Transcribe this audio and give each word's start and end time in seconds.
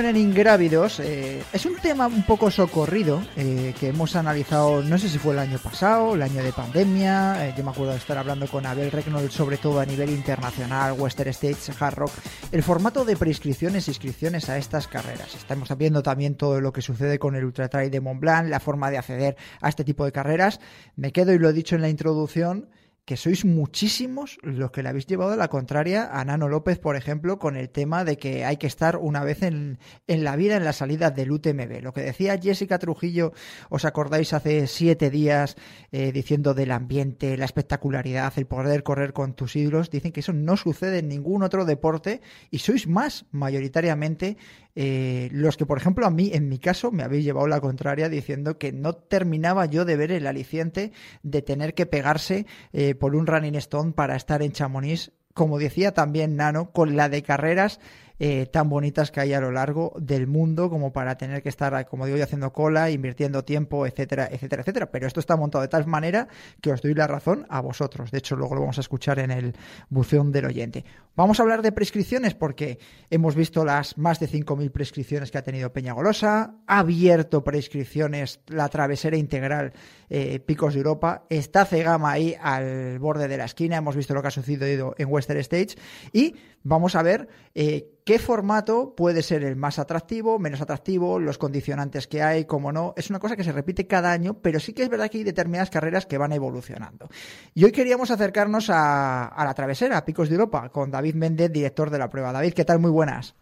En 0.00 0.16
ingrávidos. 0.16 0.98
eh, 0.98 1.42
es 1.52 1.66
un 1.66 1.76
tema 1.76 2.06
un 2.06 2.22
poco 2.24 2.50
socorrido 2.50 3.22
eh, 3.36 3.74
que 3.78 3.88
hemos 3.88 4.16
analizado, 4.16 4.82
no 4.82 4.96
sé 4.96 5.10
si 5.10 5.18
fue 5.18 5.34
el 5.34 5.38
año 5.38 5.58
pasado, 5.58 6.14
el 6.14 6.22
año 6.22 6.42
de 6.42 6.52
pandemia. 6.52 7.46
eh, 7.48 7.54
yo 7.56 7.62
me 7.62 7.70
acuerdo 7.70 7.92
de 7.92 7.98
estar 7.98 8.16
hablando 8.16 8.46
con 8.48 8.64
Abel 8.64 8.90
Recknold, 8.90 9.30
sobre 9.30 9.58
todo 9.58 9.78
a 9.78 9.84
nivel 9.84 10.08
internacional, 10.08 10.94
Western 10.98 11.28
States, 11.30 11.70
Hard 11.78 11.96
Rock. 11.96 12.12
El 12.50 12.62
formato 12.62 13.04
de 13.04 13.14
prescripciones 13.14 13.88
e 13.88 13.90
inscripciones 13.90 14.48
a 14.48 14.56
estas 14.56 14.88
carreras. 14.88 15.34
Estamos 15.34 15.68
viendo 15.76 16.02
también 16.02 16.34
todo 16.34 16.62
lo 16.62 16.72
que 16.72 16.80
sucede 16.80 17.18
con 17.18 17.36
el 17.36 17.44
Ultra 17.44 17.68
Trail 17.68 17.90
de 17.90 18.00
Mont 18.00 18.20
Blanc, 18.20 18.48
la 18.48 18.58
forma 18.58 18.90
de 18.90 18.96
acceder 18.96 19.36
a 19.60 19.68
este 19.68 19.84
tipo 19.84 20.06
de 20.06 20.12
carreras. 20.12 20.60
Me 20.96 21.12
quedo, 21.12 21.34
y 21.34 21.38
lo 21.38 21.50
he 21.50 21.52
dicho 21.52 21.76
en 21.76 21.82
la 21.82 21.90
introducción, 21.90 22.70
que 23.04 23.16
sois 23.16 23.44
muchísimos 23.44 24.38
los 24.42 24.70
que 24.70 24.82
le 24.82 24.88
habéis 24.88 25.06
llevado 25.06 25.32
a 25.32 25.36
la 25.36 25.48
contraria 25.48 26.08
a 26.12 26.24
Nano 26.24 26.48
López, 26.48 26.78
por 26.78 26.96
ejemplo, 26.96 27.38
con 27.38 27.56
el 27.56 27.68
tema 27.70 28.04
de 28.04 28.16
que 28.16 28.44
hay 28.44 28.56
que 28.56 28.66
estar 28.66 28.96
una 28.96 29.24
vez 29.24 29.42
en, 29.42 29.78
en 30.06 30.24
la 30.24 30.36
vida 30.36 30.56
en 30.56 30.64
la 30.64 30.72
salida 30.72 31.10
del 31.10 31.32
UTMB. 31.32 31.82
Lo 31.82 31.92
que 31.92 32.02
decía 32.02 32.38
Jessica 32.40 32.78
Trujillo, 32.78 33.32
¿os 33.68 33.84
acordáis 33.84 34.32
hace 34.32 34.66
siete 34.66 35.10
días 35.10 35.56
eh, 35.92 36.12
diciendo 36.12 36.54
del 36.54 36.70
ambiente, 36.70 37.36
la 37.36 37.44
espectacularidad, 37.44 38.32
el 38.36 38.46
poder 38.46 38.82
correr 38.82 39.12
con 39.12 39.34
tus 39.34 39.56
ídolos? 39.56 39.90
Dicen 39.90 40.12
que 40.12 40.20
eso 40.20 40.32
no 40.32 40.56
sucede 40.56 40.98
en 40.98 41.08
ningún 41.08 41.42
otro 41.42 41.64
deporte 41.64 42.20
y 42.50 42.58
sois 42.58 42.86
más 42.86 43.26
mayoritariamente 43.30 44.36
eh, 44.74 45.28
los 45.32 45.56
que, 45.56 45.66
por 45.66 45.78
ejemplo, 45.78 46.06
a 46.06 46.10
mí, 46.10 46.30
en 46.32 46.48
mi 46.48 46.58
caso, 46.58 46.90
me 46.90 47.02
habéis 47.02 47.24
llevado 47.24 47.46
la 47.46 47.60
contraria 47.60 48.08
diciendo 48.08 48.58
que 48.58 48.72
no 48.72 48.94
terminaba 48.94 49.66
yo 49.66 49.84
de 49.84 49.96
ver 49.96 50.12
el 50.12 50.26
aliciente 50.26 50.92
de 51.22 51.42
tener 51.42 51.74
que 51.74 51.86
pegarse 51.86 52.46
eh, 52.72 52.94
por 52.94 53.14
un 53.16 53.26
running 53.26 53.56
stone 53.56 53.92
para 53.92 54.16
estar 54.16 54.42
en 54.42 54.52
Chamonix, 54.52 55.12
como 55.34 55.58
decía 55.58 55.92
también 55.92 56.36
Nano, 56.36 56.72
con 56.72 56.96
la 56.96 57.08
de 57.08 57.22
carreras 57.22 57.80
eh, 58.22 58.44
tan 58.44 58.68
bonitas 58.68 59.10
que 59.10 59.20
hay 59.20 59.32
a 59.32 59.40
lo 59.40 59.50
largo 59.50 59.94
del 59.98 60.26
mundo 60.26 60.68
como 60.68 60.92
para 60.92 61.16
tener 61.16 61.42
que 61.42 61.48
estar, 61.48 61.88
como 61.88 62.04
digo 62.04 62.18
yo, 62.18 62.24
haciendo 62.24 62.52
cola, 62.52 62.90
invirtiendo 62.90 63.44
tiempo, 63.44 63.86
etcétera, 63.86 64.28
etcétera, 64.30 64.60
etcétera. 64.60 64.90
Pero 64.90 65.06
esto 65.06 65.20
está 65.20 65.36
montado 65.36 65.62
de 65.62 65.68
tal 65.68 65.86
manera 65.86 66.28
que 66.60 66.70
os 66.70 66.82
doy 66.82 66.92
la 66.92 67.06
razón 67.06 67.46
a 67.48 67.62
vosotros. 67.62 68.10
De 68.10 68.18
hecho, 68.18 68.36
luego 68.36 68.54
lo 68.54 68.60
vamos 68.60 68.76
a 68.76 68.82
escuchar 68.82 69.18
en 69.20 69.30
el 69.30 69.54
buzón 69.88 70.32
del 70.32 70.44
oyente. 70.44 70.84
Vamos 71.16 71.40
a 71.40 71.44
hablar 71.44 71.62
de 71.62 71.72
prescripciones 71.72 72.34
porque 72.34 72.78
hemos 73.08 73.34
visto 73.34 73.64
las 73.64 73.96
más 73.96 74.20
de 74.20 74.28
5.000 74.28 74.70
prescripciones 74.70 75.30
que 75.30 75.38
ha 75.38 75.42
tenido 75.42 75.72
Peñagolosa, 75.72 76.56
ha 76.66 76.78
abierto 76.78 77.42
prescripciones 77.42 78.40
la 78.48 78.68
travesera 78.68 79.16
integral 79.16 79.72
eh, 80.10 80.40
Picos 80.40 80.74
de 80.74 80.80
Europa, 80.80 81.24
está 81.30 81.64
Cegama 81.64 82.10
ahí 82.12 82.36
al 82.40 82.98
borde 82.98 83.28
de 83.28 83.38
la 83.38 83.46
esquina, 83.46 83.76
hemos 83.76 83.96
visto 83.96 84.12
lo 84.12 84.20
que 84.20 84.28
ha 84.28 84.32
sucedido 84.32 84.94
en 84.98 85.08
Western 85.10 85.40
States 85.40 85.78
y 86.12 86.34
vamos 86.62 86.94
a 86.94 87.02
ver 87.02 87.28
eh, 87.54 87.88
qué 88.04 88.18
formato 88.18 88.94
puede 88.96 89.22
ser 89.22 89.44
el 89.44 89.56
más 89.56 89.78
atractivo, 89.78 90.38
menos 90.38 90.60
atractivo, 90.60 91.18
los 91.18 91.38
condicionantes 91.38 92.06
que 92.06 92.22
hay, 92.22 92.44
como 92.44 92.72
no. 92.72 92.94
Es 92.96 93.10
una 93.10 93.18
cosa 93.18 93.36
que 93.36 93.44
se 93.44 93.52
repite 93.52 93.86
cada 93.86 94.12
año, 94.12 94.34
pero 94.34 94.60
sí 94.60 94.72
que 94.72 94.82
es 94.82 94.88
verdad 94.88 95.10
que 95.10 95.18
hay 95.18 95.24
determinadas 95.24 95.70
carreras 95.70 96.06
que 96.06 96.18
van 96.18 96.32
evolucionando. 96.32 97.08
Y 97.54 97.64
hoy 97.64 97.72
queríamos 97.72 98.10
acercarnos 98.10 98.70
a, 98.70 99.26
a 99.26 99.44
la 99.44 99.54
travesera, 99.54 99.98
a 99.98 100.04
Picos 100.04 100.28
de 100.28 100.34
Europa, 100.34 100.68
con 100.70 100.90
David 100.90 101.14
Méndez, 101.14 101.52
director 101.52 101.90
de 101.90 101.98
la 101.98 102.08
prueba. 102.08 102.32
David, 102.32 102.52
¿qué 102.54 102.64
tal? 102.64 102.78
Muy 102.78 102.90
buenas. 102.90 103.34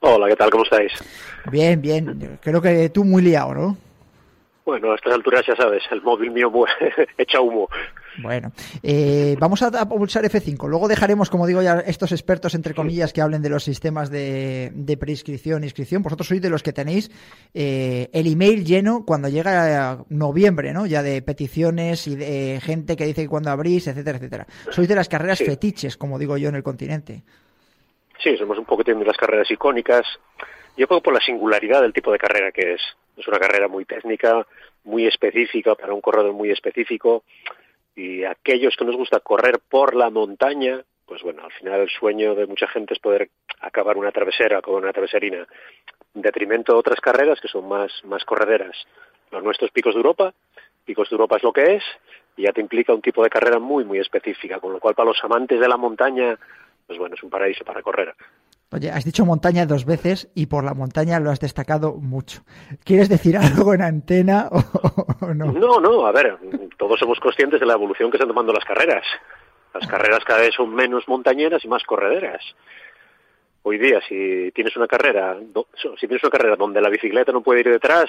Hola, 0.00 0.28
¿qué 0.28 0.36
tal? 0.36 0.50
¿Cómo 0.50 0.64
estáis? 0.64 0.92
Bien, 1.50 1.80
bien. 1.80 2.38
Creo 2.42 2.60
que 2.60 2.90
tú 2.90 3.04
muy 3.04 3.22
liado, 3.22 3.54
¿no? 3.54 3.85
Bueno, 4.66 4.90
a 4.90 4.96
estas 4.96 5.14
alturas 5.14 5.44
ya 5.46 5.54
sabes, 5.54 5.84
el 5.92 6.02
móvil 6.02 6.32
mío 6.32 6.50
mu- 6.50 6.66
echa 7.18 7.40
humo. 7.40 7.68
Bueno, 8.20 8.50
eh, 8.82 9.36
vamos 9.38 9.62
a, 9.62 9.68
a 9.68 9.88
pulsar 9.88 10.24
F5. 10.24 10.68
Luego 10.68 10.88
dejaremos, 10.88 11.30
como 11.30 11.46
digo 11.46 11.62
ya, 11.62 11.78
estos 11.86 12.10
expertos, 12.10 12.54
entre 12.56 12.74
comillas, 12.74 13.12
que 13.12 13.20
hablen 13.20 13.42
de 13.42 13.48
los 13.48 13.62
sistemas 13.62 14.10
de, 14.10 14.72
de 14.74 14.96
preinscripción 14.96 15.62
e 15.62 15.66
inscripción. 15.66 16.02
Vosotros 16.02 16.26
sois 16.26 16.42
de 16.42 16.50
los 16.50 16.64
que 16.64 16.72
tenéis 16.72 17.12
eh, 17.54 18.10
el 18.12 18.26
email 18.26 18.64
lleno 18.64 19.04
cuando 19.06 19.28
llega 19.28 20.04
noviembre, 20.08 20.72
¿no? 20.72 20.84
Ya 20.86 21.02
de 21.04 21.22
peticiones 21.22 22.08
y 22.08 22.16
de 22.16 22.58
gente 22.60 22.96
que 22.96 23.06
dice 23.06 23.22
que 23.22 23.28
cuando 23.28 23.50
abrís, 23.52 23.86
etcétera, 23.86 24.18
etcétera. 24.18 24.46
Sois 24.70 24.88
de 24.88 24.96
las 24.96 25.08
carreras 25.08 25.38
Sí. 25.38 25.44
fetiches, 25.44 25.96
como 25.96 26.18
digo 26.18 26.36
yo, 26.38 26.48
en 26.48 26.56
el 26.56 26.64
continente. 26.64 27.22
Sí, 28.18 28.36
somos 28.36 28.58
un 28.58 28.64
poquitín 28.64 28.98
de 28.98 29.04
las 29.04 29.16
carreras 29.16 29.48
icónicas. 29.48 30.04
Yo 30.76 30.86
creo 30.86 31.00
por 31.00 31.14
la 31.14 31.20
singularidad 31.20 31.80
del 31.82 31.92
tipo 31.92 32.12
de 32.12 32.18
carrera 32.18 32.52
que 32.52 32.74
es. 32.74 32.82
Es 33.16 33.26
una 33.26 33.38
carrera 33.38 33.66
muy 33.66 33.86
técnica, 33.86 34.46
muy 34.84 35.06
específica, 35.06 35.74
para 35.74 35.94
un 35.94 36.02
corredor 36.02 36.32
muy 36.34 36.50
específico. 36.50 37.24
Y 37.94 38.24
aquellos 38.24 38.76
que 38.76 38.84
nos 38.84 38.96
gusta 38.96 39.20
correr 39.20 39.58
por 39.70 39.94
la 39.94 40.10
montaña, 40.10 40.84
pues 41.06 41.22
bueno, 41.22 41.42
al 41.44 41.52
final 41.52 41.80
el 41.80 41.88
sueño 41.88 42.34
de 42.34 42.46
mucha 42.46 42.68
gente 42.68 42.92
es 42.92 43.00
poder 43.00 43.30
acabar 43.60 43.96
una 43.96 44.12
travesera 44.12 44.60
con 44.60 44.74
una 44.74 44.92
traveserina, 44.92 45.46
en 46.14 46.22
detrimento 46.22 46.72
de 46.72 46.78
otras 46.78 47.00
carreras 47.00 47.40
que 47.40 47.48
son 47.48 47.66
más, 47.66 47.90
más 48.04 48.24
correderas. 48.24 48.76
Los 49.30 49.42
nuestros 49.42 49.70
picos 49.70 49.94
de 49.94 50.00
Europa, 50.00 50.34
picos 50.84 51.08
de 51.08 51.14
Europa 51.14 51.38
es 51.38 51.42
lo 51.42 51.52
que 51.54 51.76
es, 51.76 51.84
y 52.36 52.42
ya 52.42 52.52
te 52.52 52.60
implica 52.60 52.92
un 52.92 53.00
tipo 53.00 53.24
de 53.24 53.30
carrera 53.30 53.58
muy, 53.58 53.84
muy 53.84 53.98
específica, 53.98 54.60
con 54.60 54.74
lo 54.74 54.78
cual 54.78 54.94
para 54.94 55.08
los 55.08 55.24
amantes 55.24 55.58
de 55.58 55.68
la 55.68 55.78
montaña, 55.78 56.38
pues 56.86 56.98
bueno, 56.98 57.14
es 57.14 57.22
un 57.22 57.30
paraíso 57.30 57.64
para 57.64 57.80
correr. 57.80 58.14
Oye, 58.72 58.90
has 58.90 59.04
dicho 59.04 59.24
montaña 59.24 59.64
dos 59.64 59.84
veces 59.84 60.28
y 60.34 60.46
por 60.46 60.64
la 60.64 60.74
montaña 60.74 61.20
lo 61.20 61.30
has 61.30 61.38
destacado 61.38 61.94
mucho. 61.94 62.42
¿Quieres 62.84 63.08
decir 63.08 63.36
algo 63.38 63.74
en 63.74 63.82
antena 63.82 64.48
o, 64.50 65.34
no? 65.34 65.52
No, 65.52 65.80
no, 65.80 66.06
a 66.06 66.12
ver, 66.12 66.36
todos 66.76 66.98
somos 66.98 67.20
conscientes 67.20 67.60
de 67.60 67.66
la 67.66 67.74
evolución 67.74 68.10
que 68.10 68.16
están 68.16 68.28
tomando 68.28 68.52
las 68.52 68.64
carreras. 68.64 69.04
Las 69.72 69.86
carreras 69.86 70.24
cada 70.24 70.40
vez 70.40 70.54
son 70.54 70.74
menos 70.74 71.06
montañeras 71.06 71.64
y 71.64 71.68
más 71.68 71.84
correderas. 71.84 72.42
Hoy 73.62 73.78
día, 73.78 74.00
si 74.08 74.50
tienes 74.52 74.76
una 74.76 74.86
carrera, 74.86 75.36
si 76.00 76.06
tienes 76.06 76.22
una 76.22 76.30
carrera 76.30 76.56
donde 76.56 76.80
la 76.80 76.88
bicicleta 76.88 77.32
no 77.32 77.42
puede 77.42 77.60
ir 77.60 77.70
detrás, 77.70 78.08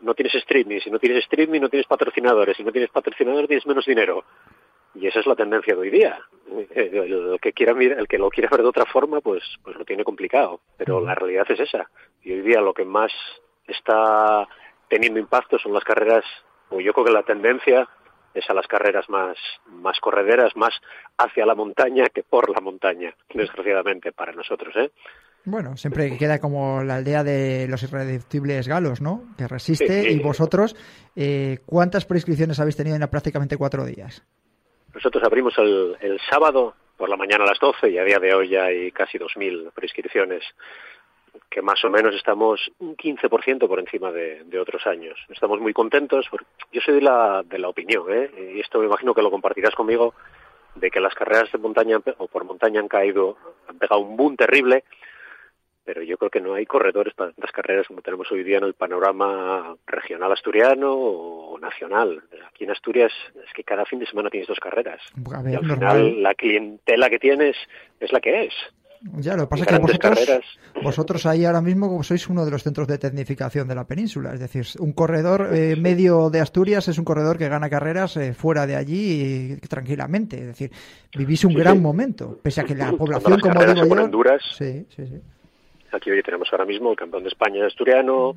no 0.00 0.14
tienes 0.14 0.34
streaming. 0.34 0.80
Si 0.80 0.90
no 0.90 0.98
tienes 0.98 1.24
streaming, 1.24 1.60
no 1.60 1.68
tienes 1.68 1.86
patrocinadores. 1.86 2.56
Si 2.56 2.64
no 2.64 2.72
tienes 2.72 2.90
patrocinadores, 2.90 3.48
tienes 3.48 3.66
menos 3.66 3.86
dinero. 3.86 4.24
Y 4.98 5.06
esa 5.06 5.20
es 5.20 5.26
la 5.26 5.36
tendencia 5.36 5.74
de 5.74 5.80
hoy 5.80 5.90
día. 5.90 6.18
El 6.74 7.38
que 7.40 7.52
quiera 7.52 7.72
el 7.72 8.08
que 8.08 8.18
lo 8.18 8.30
quiera 8.30 8.48
ver 8.50 8.62
de 8.62 8.68
otra 8.68 8.86
forma, 8.86 9.20
pues, 9.20 9.42
pues 9.62 9.76
lo 9.76 9.84
tiene 9.84 10.04
complicado. 10.04 10.60
Pero 10.78 11.00
la 11.00 11.14
realidad 11.14 11.46
es 11.50 11.60
esa. 11.60 11.90
Y 12.22 12.32
hoy 12.32 12.40
día 12.40 12.60
lo 12.60 12.72
que 12.72 12.84
más 12.84 13.12
está 13.66 14.46
teniendo 14.88 15.20
impacto 15.20 15.58
son 15.58 15.72
las 15.72 15.84
carreras, 15.84 16.24
o 16.70 16.80
yo 16.80 16.92
creo 16.92 17.06
que 17.06 17.12
la 17.12 17.24
tendencia 17.24 17.88
es 18.32 18.48
a 18.48 18.54
las 18.54 18.66
carreras 18.66 19.08
más, 19.08 19.36
más 19.66 19.98
correderas, 20.00 20.54
más 20.56 20.74
hacia 21.18 21.46
la 21.46 21.54
montaña 21.54 22.08
que 22.12 22.22
por 22.22 22.50
la 22.50 22.60
montaña, 22.60 23.14
desgraciadamente 23.32 24.12
para 24.12 24.32
nosotros, 24.32 24.74
¿eh? 24.76 24.90
Bueno, 25.44 25.76
siempre 25.76 26.18
queda 26.18 26.40
como 26.40 26.82
la 26.82 26.96
aldea 26.96 27.22
de 27.22 27.68
los 27.68 27.80
irreductibles 27.84 28.66
galos, 28.66 29.00
¿no? 29.00 29.22
Que 29.38 29.46
resiste. 29.46 30.10
Y 30.10 30.18
vosotros, 30.18 30.74
eh, 31.14 31.60
¿cuántas 31.64 32.04
prescripciones 32.04 32.58
habéis 32.58 32.76
tenido 32.76 32.96
en 32.96 33.08
prácticamente 33.08 33.56
cuatro 33.56 33.84
días? 33.84 34.24
Nosotros 34.96 35.22
abrimos 35.24 35.52
el, 35.58 35.94
el, 36.00 36.18
sábado 36.20 36.74
por 36.96 37.10
la 37.10 37.18
mañana 37.18 37.44
a 37.44 37.48
las 37.48 37.58
12 37.58 37.90
y 37.90 37.98
a 37.98 38.04
día 38.04 38.18
de 38.18 38.32
hoy 38.32 38.48
ya 38.48 38.64
hay 38.64 38.90
casi 38.92 39.18
2.000 39.18 39.70
prescripciones 39.74 40.42
que 41.50 41.60
más 41.60 41.84
o 41.84 41.90
menos 41.90 42.14
estamos 42.14 42.70
un 42.78 42.96
15% 42.96 43.68
por 43.68 43.78
encima 43.78 44.10
de, 44.10 44.44
de, 44.44 44.58
otros 44.58 44.86
años. 44.86 45.18
Estamos 45.28 45.60
muy 45.60 45.74
contentos. 45.74 46.26
Porque 46.30 46.46
yo 46.72 46.80
soy 46.80 46.94
de 46.94 47.02
la, 47.02 47.42
de 47.42 47.58
la 47.58 47.68
opinión, 47.68 48.10
¿eh? 48.10 48.54
y 48.54 48.60
esto 48.60 48.78
me 48.78 48.86
imagino 48.86 49.12
que 49.12 49.20
lo 49.20 49.30
compartirás 49.30 49.74
conmigo, 49.74 50.14
de 50.74 50.90
que 50.90 51.00
las 51.00 51.14
carreras 51.14 51.52
de 51.52 51.58
montaña 51.58 52.00
o 52.16 52.26
por 52.26 52.44
montaña 52.44 52.80
han 52.80 52.88
caído, 52.88 53.36
han 53.68 53.76
pegado 53.76 54.00
un 54.00 54.16
boom 54.16 54.34
terrible, 54.34 54.84
pero 55.86 56.02
yo 56.02 56.18
creo 56.18 56.30
que 56.30 56.40
no 56.40 56.54
hay 56.54 56.66
corredores 56.66 57.14
para 57.14 57.30
tantas 57.30 57.52
carreras 57.52 57.86
como 57.86 58.02
tenemos 58.02 58.30
hoy 58.32 58.42
día 58.42 58.58
en 58.58 58.64
el 58.64 58.74
panorama 58.74 59.76
regional 59.86 60.32
asturiano 60.32 60.92
o 60.92 61.58
nacional. 61.60 62.24
Aquí 62.48 62.64
en 62.64 62.72
Asturias 62.72 63.12
es 63.34 63.52
que 63.54 63.62
cada 63.62 63.86
fin 63.86 64.00
de 64.00 64.06
semana 64.06 64.28
tienes 64.28 64.48
dos 64.48 64.58
carreras. 64.58 65.00
y 65.16 65.54
al 65.54 65.64
final 65.64 66.22
la 66.22 66.34
clientela 66.34 67.08
que 67.08 67.20
tienes 67.20 67.56
es 68.00 68.12
la 68.12 68.20
que 68.20 68.46
es. 68.46 68.54
Ya, 69.18 69.36
lo 69.36 69.44
que 69.44 69.48
pasa 69.48 69.62
es 69.62 69.68
que 69.68 69.78
vosotros, 69.78 70.58
vosotros 70.82 71.26
ahí 71.26 71.44
ahora 71.44 71.60
mismo 71.60 72.02
sois 72.02 72.26
uno 72.28 72.44
de 72.44 72.50
los 72.50 72.62
centros 72.64 72.88
de 72.88 72.98
tecnificación 72.98 73.68
de 73.68 73.74
la 73.74 73.86
península. 73.86 74.32
Es 74.34 74.40
decir, 74.40 74.66
un 74.80 74.92
corredor 74.92 75.50
eh, 75.54 75.76
medio 75.76 76.30
de 76.30 76.40
Asturias 76.40 76.88
es 76.88 76.98
un 76.98 77.04
corredor 77.04 77.38
que 77.38 77.48
gana 77.48 77.70
carreras 77.70 78.16
eh, 78.16 78.32
fuera 78.32 78.66
de 78.66 78.74
allí 78.74 79.56
tranquilamente. 79.68 80.38
Es 80.38 80.46
decir, 80.46 80.72
vivís 81.16 81.44
un 81.44 81.54
gran 81.54 81.80
momento, 81.80 82.40
pese 82.42 82.62
a 82.62 82.64
que 82.64 82.74
la 82.74 82.90
población, 82.92 83.38
como 83.38 83.64
digo 83.64 83.86
yo... 83.86 84.38
Sí, 84.56 84.86
sí, 84.88 85.06
sí. 85.06 85.20
Aquí 85.92 86.10
hoy 86.10 86.22
tenemos 86.22 86.48
ahora 86.52 86.64
mismo 86.64 86.90
el 86.90 86.96
campeón 86.96 87.22
de 87.22 87.28
España 87.28 87.66
asturiano, 87.66 88.34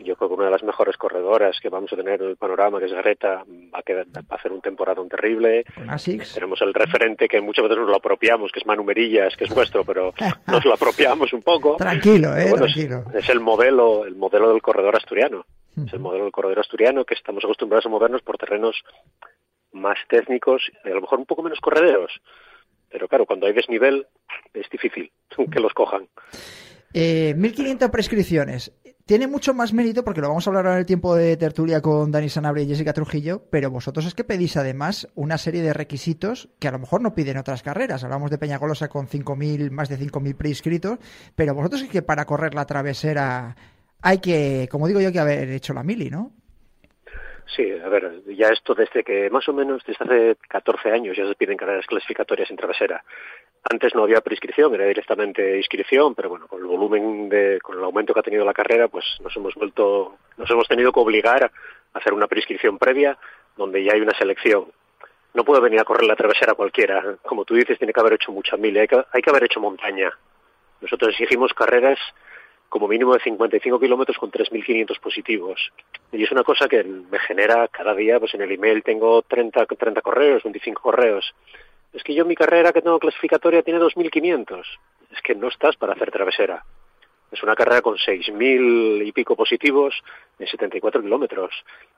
yo 0.00 0.16
creo 0.16 0.28
que 0.28 0.34
una 0.34 0.44
de 0.44 0.50
las 0.50 0.62
mejores 0.62 0.96
corredoras 0.96 1.58
que 1.60 1.68
vamos 1.68 1.92
a 1.92 1.96
tener 1.96 2.22
en 2.22 2.30
el 2.30 2.36
panorama, 2.36 2.78
que 2.78 2.86
es 2.86 2.92
Garreta, 2.92 3.44
va 3.74 3.80
a, 3.80 3.82
quedar, 3.82 4.06
va 4.06 4.22
a 4.30 4.34
hacer 4.36 4.52
un 4.52 4.60
temporadón 4.60 5.08
terrible. 5.08 5.64
Tenemos 6.34 6.60
el 6.62 6.72
referente 6.72 7.28
que 7.28 7.40
muchas 7.40 7.64
veces 7.64 7.78
nos 7.78 7.88
lo 7.88 7.96
apropiamos, 7.96 8.52
que 8.52 8.60
es 8.60 8.66
Manu 8.66 8.84
Merillas, 8.84 9.36
que 9.36 9.44
es 9.44 9.54
vuestro, 9.54 9.84
pero 9.84 10.14
nos 10.46 10.64
lo 10.64 10.74
apropiamos 10.74 11.32
un 11.32 11.42
poco. 11.42 11.76
Tranquilo, 11.76 12.36
eh, 12.36 12.52
tranquilo. 12.54 13.04
Es, 13.14 13.24
es, 13.24 13.30
el 13.30 13.40
modelo, 13.40 14.04
el 14.04 14.14
modelo 14.14 14.50
del 14.50 14.62
corredor 14.62 14.96
asturiano. 14.96 15.44
Es 15.84 15.92
el 15.92 16.00
modelo 16.00 16.24
del 16.24 16.32
corredor 16.32 16.58
asturiano 16.60 17.04
que 17.04 17.14
estamos 17.14 17.44
acostumbrados 17.44 17.86
a 17.86 17.88
movernos 17.88 18.22
por 18.22 18.36
terrenos 18.36 18.76
más 19.72 19.98
técnicos 20.08 20.62
y 20.84 20.88
a 20.88 20.94
lo 20.94 21.00
mejor 21.00 21.18
un 21.18 21.26
poco 21.26 21.42
menos 21.42 21.60
correderos. 21.60 22.20
Pero 22.90 23.06
claro, 23.06 23.26
cuando 23.26 23.46
hay 23.46 23.52
desnivel 23.52 24.06
es 24.54 24.68
difícil 24.70 25.10
que 25.52 25.60
los 25.60 25.72
cojan. 25.74 26.08
Eh, 26.92 27.34
1.500 27.36 27.90
prescripciones. 27.90 28.72
Tiene 29.08 29.26
mucho 29.26 29.54
más 29.54 29.72
mérito 29.72 30.04
porque 30.04 30.20
lo 30.20 30.28
vamos 30.28 30.46
a 30.46 30.50
hablar 30.50 30.66
ahora 30.66 30.76
en 30.76 30.80
el 30.80 30.86
tiempo 30.86 31.14
de 31.14 31.38
tertulia 31.38 31.80
con 31.80 32.10
Dani 32.10 32.28
Sanabria 32.28 32.64
y 32.64 32.68
Jessica 32.68 32.92
Trujillo, 32.92 33.42
pero 33.50 33.70
vosotros 33.70 34.04
es 34.04 34.14
que 34.14 34.22
pedís 34.22 34.58
además 34.58 35.08
una 35.14 35.38
serie 35.38 35.62
de 35.62 35.72
requisitos 35.72 36.50
que 36.58 36.68
a 36.68 36.72
lo 36.72 36.78
mejor 36.78 37.00
no 37.00 37.14
piden 37.14 37.38
otras 37.38 37.62
carreras. 37.62 38.04
Hablamos 38.04 38.30
de 38.30 38.36
Peñagolosa 38.36 38.88
con 38.88 39.08
5.000, 39.08 39.70
más 39.70 39.88
de 39.88 39.98
5.000 39.98 40.36
prescritos, 40.36 40.98
pero 41.34 41.54
vosotros 41.54 41.80
es 41.80 41.88
que 41.88 42.02
para 42.02 42.26
correr 42.26 42.52
la 42.52 42.66
travesera 42.66 43.56
hay 44.02 44.18
que, 44.18 44.68
como 44.70 44.86
digo 44.86 45.00
yo, 45.00 45.10
que 45.10 45.20
haber 45.20 45.52
hecho 45.52 45.72
la 45.72 45.82
mili, 45.82 46.10
¿no? 46.10 46.32
Sí, 47.56 47.70
a 47.70 47.88
ver, 47.88 48.22
ya 48.26 48.48
esto 48.48 48.74
desde 48.74 49.02
que 49.02 49.30
más 49.30 49.48
o 49.48 49.54
menos 49.54 49.82
desde 49.86 50.04
hace 50.04 50.36
14 50.48 50.90
años 50.90 51.16
ya 51.16 51.26
se 51.26 51.34
piden 51.34 51.56
carreras 51.56 51.86
clasificatorias 51.86 52.50
en 52.50 52.56
travesera. 52.56 53.02
Antes 53.70 53.94
no 53.94 54.02
había 54.02 54.20
prescripción, 54.20 54.74
era 54.74 54.84
directamente 54.84 55.56
inscripción, 55.56 56.14
pero 56.14 56.28
bueno, 56.28 56.46
con 56.46 56.60
el 56.60 56.66
volumen 56.66 57.28
de, 57.28 57.58
con 57.62 57.78
el 57.78 57.84
aumento 57.84 58.12
que 58.12 58.20
ha 58.20 58.22
tenido 58.22 58.44
la 58.44 58.52
carrera, 58.52 58.88
pues 58.88 59.04
nos 59.22 59.34
hemos 59.36 59.54
vuelto, 59.54 60.18
nos 60.36 60.50
hemos 60.50 60.68
tenido 60.68 60.92
que 60.92 61.00
obligar 61.00 61.44
a 61.44 61.50
hacer 61.98 62.12
una 62.12 62.26
prescripción 62.26 62.78
previa 62.78 63.16
donde 63.56 63.82
ya 63.82 63.94
hay 63.94 64.00
una 64.02 64.16
selección. 64.16 64.66
No 65.32 65.44
puedo 65.44 65.60
venir 65.60 65.80
a 65.80 65.84
correr 65.84 66.06
la 66.06 66.16
travesera 66.16 66.54
cualquiera. 66.54 67.16
Como 67.22 67.44
tú 67.44 67.54
dices, 67.54 67.78
tiene 67.78 67.92
que 67.92 68.00
haber 68.00 68.14
hecho 68.14 68.30
mucha 68.30 68.56
milla, 68.56 68.82
hay 68.82 68.88
que, 68.88 69.04
hay 69.10 69.22
que 69.22 69.30
haber 69.30 69.44
hecho 69.44 69.60
montaña. 69.60 70.12
Nosotros 70.80 71.10
exigimos 71.10 71.52
carreras 71.54 71.98
como 72.68 72.88
mínimo 72.88 73.14
de 73.14 73.20
55 73.20 73.80
kilómetros 73.80 74.18
con 74.18 74.30
3.500 74.30 75.00
positivos. 75.00 75.72
Y 76.12 76.22
es 76.22 76.30
una 76.30 76.42
cosa 76.42 76.68
que 76.68 76.84
me 76.84 77.18
genera 77.18 77.68
cada 77.68 77.94
día, 77.94 78.18
pues 78.18 78.34
en 78.34 78.42
el 78.42 78.52
email 78.52 78.82
tengo 78.82 79.22
30, 79.22 79.66
30 79.66 80.02
correos, 80.02 80.42
25 80.42 80.82
correos 80.82 81.34
es 81.92 82.02
que 82.02 82.14
yo 82.14 82.24
mi 82.24 82.34
carrera 82.34 82.72
que 82.72 82.82
tengo 82.82 82.98
clasificatoria 82.98 83.62
tiene 83.62 83.80
2.500. 83.80 84.64
Es 85.10 85.22
que 85.22 85.34
no 85.34 85.48
estás 85.48 85.76
para 85.76 85.94
hacer 85.94 86.10
travesera. 86.10 86.64
Es 87.30 87.42
una 87.42 87.54
carrera 87.54 87.82
con 87.82 87.96
6.000 87.96 89.06
y 89.06 89.12
pico 89.12 89.36
positivos 89.36 89.94
en 90.38 90.46
74 90.46 91.02
kilómetros. 91.02 91.52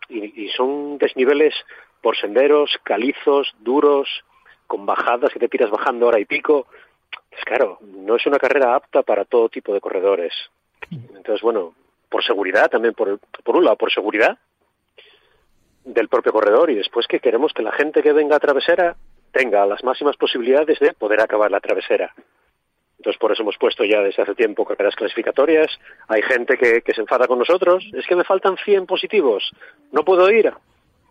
Y, 0.08 0.48
son 0.48 0.98
desniveles 0.98 1.54
por 2.00 2.16
senderos, 2.16 2.78
calizos, 2.82 3.52
duros, 3.60 4.08
con 4.66 4.86
bajadas 4.86 5.32
que 5.32 5.38
te 5.38 5.48
tiras 5.48 5.70
bajando 5.70 6.06
hora 6.06 6.18
y 6.18 6.24
pico. 6.24 6.66
Es 7.30 7.44
claro, 7.44 7.78
no 7.82 8.16
es 8.16 8.26
una 8.26 8.38
carrera 8.38 8.74
apta 8.74 9.02
para 9.02 9.24
todo 9.24 9.48
tipo 9.48 9.72
de 9.72 9.80
corredores. 9.80 10.32
Entonces, 10.90 11.40
bueno, 11.42 11.75
por 12.09 12.25
seguridad 12.25 12.68
también, 12.68 12.94
por, 12.94 13.18
por 13.44 13.56
un 13.56 13.64
lado, 13.64 13.76
por 13.76 13.92
seguridad 13.92 14.38
del 15.85 16.09
propio 16.09 16.32
corredor 16.32 16.70
y 16.70 16.75
después 16.75 17.06
que 17.06 17.20
queremos 17.20 17.52
que 17.52 17.62
la 17.62 17.73
gente 17.73 18.02
que 18.02 18.12
venga 18.12 18.37
a 18.37 18.40
travesera 18.40 18.97
tenga 19.32 19.64
las 19.66 19.82
máximas 19.85 20.16
posibilidades 20.16 20.78
de 20.80 20.92
poder 20.92 21.20
acabar 21.20 21.50
la 21.50 21.61
travesera. 21.61 22.12
Entonces, 22.99 23.18
por 23.18 23.32
eso 23.32 23.42
hemos 23.42 23.56
puesto 23.56 23.82
ya 23.85 24.02
desde 24.02 24.23
hace 24.23 24.35
tiempo 24.35 24.66
carreras 24.66 24.94
clasificatorias. 24.94 25.68
Hay 26.09 26.20
gente 26.20 26.59
que, 26.59 26.82
que 26.82 26.92
se 26.92 27.00
enfada 27.00 27.26
con 27.26 27.38
nosotros. 27.38 27.88
Es 27.94 28.06
que 28.06 28.14
me 28.14 28.25
faltan 28.25 28.59
100 28.59 28.85
positivos. 28.85 29.50
No 29.90 30.04
puedo 30.04 30.30
ir. 30.30 30.52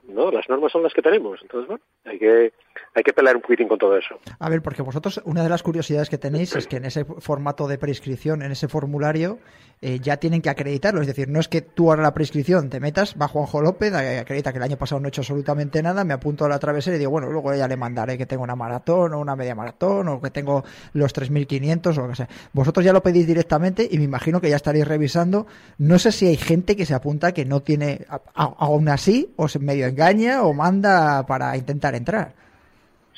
No, 0.10 0.32
las 0.32 0.50
normas 0.50 0.72
son 0.72 0.84
las 0.84 0.94
que 0.94 1.02
tenemos. 1.02 1.40
Entonces, 1.42 1.68
bueno, 1.68 1.84
hay 2.06 2.20
que, 2.20 2.54
hay 2.96 3.04
que 3.04 3.14
pelear 3.14 3.36
un 3.36 3.42
poquitín 3.42 3.68
con 3.68 3.78
todo 3.78 3.96
eso. 3.98 4.20
A 4.40 4.50
ver, 4.50 4.62
porque 4.62 4.82
vosotros, 4.82 5.22
una 5.26 5.44
de 5.44 5.50
las 5.50 5.64
curiosidades 5.64 6.10
que 6.10 6.18
tenéis 6.18 6.56
es 6.56 6.68
que 6.68 6.78
en 6.78 6.86
ese 6.86 7.06
formato 7.06 7.68
de 7.68 7.78
prescripción, 7.78 8.42
en 8.42 8.52
ese 8.52 8.68
formulario, 8.68 9.40
eh, 9.82 10.00
ya 10.02 10.18
tienen 10.18 10.42
que 10.42 10.50
acreditarlo. 10.50 11.00
Es 11.00 11.08
decir, 11.08 11.30
no 11.30 11.40
es 11.40 11.48
que 11.48 11.62
tú 11.62 11.90
ahora 11.90 12.04
la 12.04 12.14
prescripción 12.14 12.70
te 12.70 12.82
metas, 12.82 13.16
va 13.20 13.30
Juanjo 13.30 13.62
López, 13.62 13.94
acredita 13.94 14.52
que 14.52 14.58
el 14.58 14.64
año 14.64 14.78
pasado 14.78 15.00
no 15.00 15.08
he 15.08 15.10
hecho 15.10 15.22
absolutamente 15.22 15.82
nada, 15.82 16.04
me 16.04 16.14
apunto 16.14 16.44
a 16.44 16.50
la 16.50 16.60
travesera 16.60 16.98
y 16.98 17.00
digo, 17.00 17.12
bueno, 17.12 17.30
luego 17.30 17.56
ya 17.56 17.68
le 17.68 17.78
mandaré 17.78 18.18
que 18.18 18.26
tengo 18.26 18.44
una 18.44 18.58
maratón 18.58 19.14
o 19.14 19.20
una 19.20 19.38
media 19.38 19.56
maratón 19.56 20.10
o 20.10 20.22
que 20.22 20.32
tengo 20.32 20.66
los 20.94 21.16
3.500 21.16 21.98
o 21.98 22.02
lo 22.02 22.10
que 22.10 22.16
sea. 22.16 22.28
Vosotros 22.52 22.84
ya 22.84 22.92
lo 22.92 23.02
pedís 23.02 23.26
directamente 23.26 23.88
y 23.90 23.98
me 24.00 24.04
imagino 24.04 24.42
que 24.42 24.50
ya 24.50 24.58
estaréis 24.58 24.86
revisando. 24.86 25.48
No 25.78 25.98
sé 25.98 26.12
si 26.12 26.28
hay 26.28 26.36
gente 26.36 26.76
que 26.76 26.86
se 26.86 26.94
apunta 26.94 27.32
que 27.32 27.46
no 27.46 27.62
tiene, 27.62 28.06
aún 28.34 28.90
así, 28.90 29.34
o 29.38 29.48
se 29.48 29.60
medio 29.60 29.86
engaña 30.00 30.44
o 30.44 30.54
manda 30.54 31.26
para 31.26 31.56
intentar 31.58 31.94
entrar. 31.94 32.32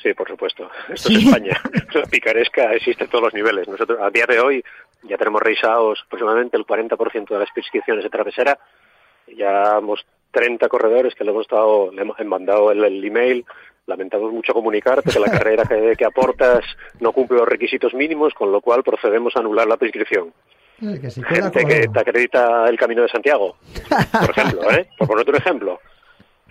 Sí, 0.02 0.12
por 0.14 0.28
supuesto. 0.28 0.68
Esto 0.92 1.12
es 1.12 1.24
España. 1.24 1.60
La 1.94 2.06
picaresca 2.06 2.72
existe 2.72 3.04
en 3.04 3.10
todos 3.10 3.24
los 3.24 3.34
niveles. 3.34 3.68
Nosotros, 3.68 4.00
a 4.02 4.10
día 4.10 4.26
de 4.26 4.40
hoy, 4.40 4.64
ya 5.04 5.16
tenemos 5.16 5.40
revisados 5.40 6.02
aproximadamente 6.06 6.56
el 6.56 6.66
40% 6.66 7.28
de 7.28 7.38
las 7.38 7.50
prescripciones 7.52 8.02
de 8.02 8.10
travesera 8.10 8.58
Ya 9.28 9.78
hemos 9.78 10.04
30 10.32 10.68
corredores 10.68 11.14
que 11.14 11.22
le 11.22 11.30
hemos 11.30 11.46
dado, 11.46 11.92
le 11.92 12.02
hemos 12.02 12.18
mandado 12.24 12.72
el, 12.72 13.04
email. 13.04 13.44
Lamentamos 13.86 14.32
mucho 14.32 14.52
comunicarte 14.52 15.10
que 15.12 15.20
la 15.20 15.30
carrera 15.30 15.64
que, 15.64 16.04
aportas 16.04 16.64
no 16.98 17.12
cumple 17.12 17.38
los 17.38 17.48
requisitos 17.48 17.94
mínimos, 17.94 18.34
con 18.34 18.50
lo 18.50 18.60
cual 18.60 18.82
procedemos 18.82 19.36
a 19.36 19.40
anular 19.40 19.68
la 19.68 19.76
prescripción. 19.76 20.32
Gente 20.80 21.64
que 21.64 21.86
te 21.86 22.00
acredita 22.00 22.68
el 22.68 22.76
Camino 22.76 23.02
de 23.02 23.08
Santiago, 23.08 23.56
por 23.88 24.30
ejemplo, 24.30 24.68
¿eh? 24.72 24.88
por 24.98 25.06
poner 25.06 25.22
otro 25.22 25.36
ejemplo. 25.36 25.78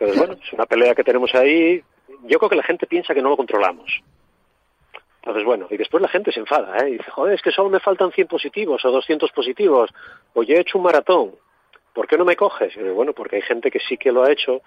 Entonces, 0.01 0.17
bueno, 0.17 0.41
es 0.43 0.53
una 0.53 0.65
pelea 0.65 0.96
que 0.96 1.03
tenemos 1.03 1.34
ahí. 1.36 1.79
Yo 2.24 2.39
creo 2.39 2.50
que 2.50 2.55
la 2.55 2.63
gente 2.63 2.88
piensa 2.88 3.13
que 3.13 3.22
no 3.22 3.29
lo 3.29 3.38
controlamos. 3.38 4.01
Entonces, 5.17 5.43
bueno, 5.43 5.67
y 5.70 5.77
después 5.77 6.01
la 6.01 6.10
gente 6.10 6.31
se 6.31 6.39
enfada, 6.39 6.75
¿eh? 6.79 6.89
Y 6.89 6.91
dice, 6.93 7.12
joder, 7.12 7.36
es 7.36 7.41
que 7.43 7.51
solo 7.51 7.70
me 7.70 7.79
faltan 7.79 8.12
100 8.12 8.27
positivos 8.27 8.84
o 8.84 8.89
200 8.89 9.31
positivos. 9.31 9.91
O 10.34 10.41
yo 10.41 10.55
he 10.55 10.62
hecho 10.62 10.79
un 10.79 10.86
maratón. 10.86 11.36
¿Por 11.93 12.08
qué 12.08 12.17
no 12.17 12.25
me 12.25 12.36
coges? 12.36 12.74
Bueno, 12.96 13.13
porque 13.13 13.36
hay 13.36 13.41
gente 13.43 13.70
que 13.70 13.79
sí 13.79 13.96
que 13.98 14.12
lo 14.12 14.24
ha 14.24 14.31
hecho 14.31 14.63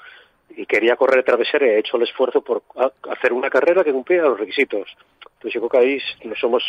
y 0.50 0.67
quería 0.67 0.95
correr 0.95 1.25
travesera 1.25 1.67
y 1.67 1.71
ha 1.71 1.79
hecho 1.79 1.97
el 1.97 2.05
esfuerzo 2.05 2.41
por 2.41 2.62
hacer 3.11 3.33
una 3.33 3.50
carrera 3.50 3.83
que 3.83 3.93
cumpliera 3.93 4.29
los 4.29 4.38
requisitos. 4.38 4.88
Entonces 5.21 5.53
yo 5.53 5.61
creo 5.62 5.69
que 5.69 5.79
ahí 5.79 5.99
no 6.23 6.37
somos 6.37 6.62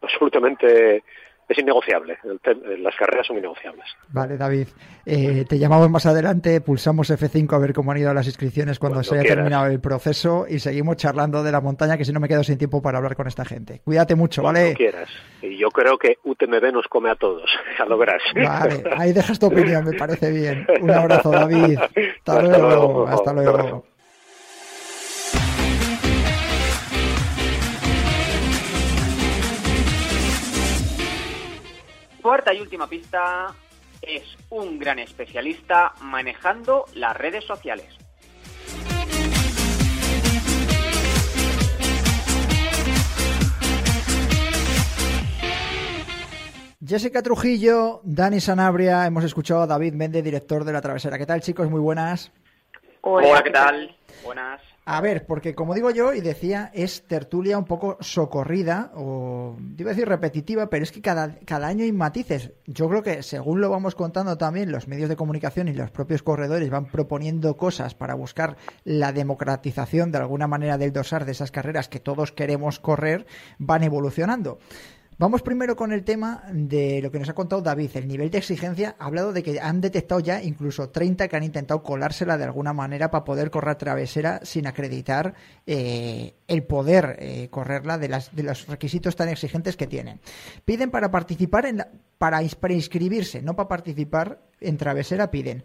absolutamente 0.00 1.02
es 1.48 1.58
innegociable. 1.58 2.18
las 2.78 2.94
carreras 2.96 3.26
son 3.26 3.38
innegociables. 3.38 3.84
Vale, 4.08 4.36
David. 4.36 4.68
Eh, 5.06 5.44
te 5.48 5.58
llamamos 5.58 5.88
más 5.90 6.04
adelante, 6.04 6.60
pulsamos 6.60 7.10
F5 7.10 7.54
a 7.54 7.58
ver 7.58 7.72
cómo 7.72 7.92
han 7.92 7.98
ido 7.98 8.12
las 8.12 8.26
inscripciones 8.26 8.78
cuando, 8.78 9.02
se 9.02 9.18
haya 9.18 9.34
terminado 9.34 9.66
el 9.66 9.80
proceso 9.80 10.46
y 10.48 10.58
seguimos 10.58 10.96
charlando 10.96 11.42
de 11.42 11.50
la 11.50 11.60
montaña, 11.60 11.96
que 11.96 12.04
si 12.04 12.12
no 12.12 12.20
me 12.20 12.28
quedo 12.28 12.44
sin 12.44 12.58
tiempo 12.58 12.82
para 12.82 12.98
hablar 12.98 13.16
con 13.16 13.26
esta 13.26 13.44
gente. 13.44 13.80
Cuídate 13.84 14.14
mucho, 14.14 14.42
¿vale? 14.42 14.74
quieras. 14.74 15.08
Y 15.40 15.56
yo 15.56 15.68
creo 15.70 15.96
que 15.96 16.18
UTMB 16.24 16.72
nos 16.72 16.86
come 16.88 17.10
a 17.10 17.14
todos, 17.14 17.48
ya 17.78 17.86
lo 17.86 17.96
verás. 17.96 18.22
Vale, 18.34 18.84
ahí 18.96 19.12
dejas 19.12 19.38
tu 19.38 19.46
opinión, 19.46 19.84
me 19.84 19.96
parece 19.96 20.30
bien. 20.30 20.66
Un 20.82 20.90
abrazo, 20.90 21.30
David. 21.30 21.78
Hasta, 22.26 22.42
luego. 22.42 23.08
Hasta 23.08 23.32
luego. 23.32 23.84
Cuarta 32.22 32.52
y 32.52 32.60
última 32.60 32.86
pista 32.86 33.54
es 34.02 34.22
un 34.50 34.78
gran 34.78 34.98
especialista 34.98 35.94
manejando 36.00 36.84
las 36.94 37.16
redes 37.16 37.44
sociales. 37.44 37.96
Jessica 46.88 47.22
Trujillo, 47.22 48.00
Dani 48.02 48.40
Sanabria, 48.40 49.04
hemos 49.04 49.22
escuchado 49.22 49.60
a 49.60 49.66
David 49.66 49.92
Méndez, 49.92 50.24
director 50.24 50.64
de 50.64 50.72
La 50.72 50.80
Travesera. 50.80 51.18
¿Qué 51.18 51.26
tal, 51.26 51.42
chicos? 51.42 51.68
Muy 51.68 51.80
buenas. 51.80 52.32
Hola, 53.02 53.42
¿qué 53.42 53.50
tal? 53.50 53.97
Buenas. 54.24 54.60
A 54.84 55.00
ver, 55.02 55.26
porque 55.26 55.54
como 55.54 55.74
digo 55.74 55.90
yo 55.90 56.14
y 56.14 56.22
decía, 56.22 56.70
es 56.72 57.06
tertulia 57.06 57.58
un 57.58 57.66
poco 57.66 57.98
socorrida 58.00 58.90
o, 58.94 59.54
iba 59.76 59.90
a 59.90 59.94
decir 59.94 60.08
repetitiva, 60.08 60.70
pero 60.70 60.82
es 60.82 60.92
que 60.92 61.02
cada, 61.02 61.36
cada 61.44 61.66
año 61.66 61.84
hay 61.84 61.92
matices. 61.92 62.52
Yo 62.64 62.88
creo 62.88 63.02
que 63.02 63.22
según 63.22 63.60
lo 63.60 63.68
vamos 63.68 63.94
contando 63.94 64.38
también, 64.38 64.72
los 64.72 64.88
medios 64.88 65.10
de 65.10 65.16
comunicación 65.16 65.68
y 65.68 65.74
los 65.74 65.90
propios 65.90 66.22
corredores 66.22 66.70
van 66.70 66.86
proponiendo 66.86 67.56
cosas 67.58 67.94
para 67.94 68.14
buscar 68.14 68.56
la 68.84 69.12
democratización 69.12 70.10
de 70.10 70.18
alguna 70.18 70.46
manera 70.46 70.78
del 70.78 70.92
dosar 70.92 71.26
de 71.26 71.32
esas 71.32 71.50
carreras 71.50 71.88
que 71.88 72.00
todos 72.00 72.32
queremos 72.32 72.80
correr, 72.80 73.26
van 73.58 73.82
evolucionando. 73.82 74.58
Vamos 75.20 75.42
primero 75.42 75.74
con 75.74 75.90
el 75.90 76.04
tema 76.04 76.44
de 76.52 77.02
lo 77.02 77.10
que 77.10 77.18
nos 77.18 77.28
ha 77.28 77.34
contado 77.34 77.60
David, 77.60 77.90
el 77.94 78.06
nivel 78.06 78.30
de 78.30 78.38
exigencia. 78.38 78.94
Ha 79.00 79.06
hablado 79.06 79.32
de 79.32 79.42
que 79.42 79.58
han 79.58 79.80
detectado 79.80 80.20
ya 80.20 80.40
incluso 80.40 80.90
30 80.90 81.26
que 81.26 81.36
han 81.36 81.42
intentado 81.42 81.82
colársela 81.82 82.38
de 82.38 82.44
alguna 82.44 82.72
manera 82.72 83.10
para 83.10 83.24
poder 83.24 83.50
correr 83.50 83.74
travesera 83.74 84.38
sin 84.44 84.68
acreditar 84.68 85.34
eh, 85.66 86.36
el 86.46 86.62
poder 86.62 87.16
eh, 87.18 87.48
correrla 87.50 87.98
de, 87.98 88.08
las, 88.08 88.32
de 88.32 88.44
los 88.44 88.68
requisitos 88.68 89.16
tan 89.16 89.28
exigentes 89.28 89.76
que 89.76 89.88
tienen. 89.88 90.20
Piden 90.64 90.92
para 90.92 91.10
participar, 91.10 91.66
en 91.66 91.84
para, 92.16 92.40
para 92.60 92.74
inscribirse, 92.74 93.42
no 93.42 93.56
para 93.56 93.68
participar 93.68 94.38
en 94.60 94.76
travesera, 94.76 95.32
piden 95.32 95.64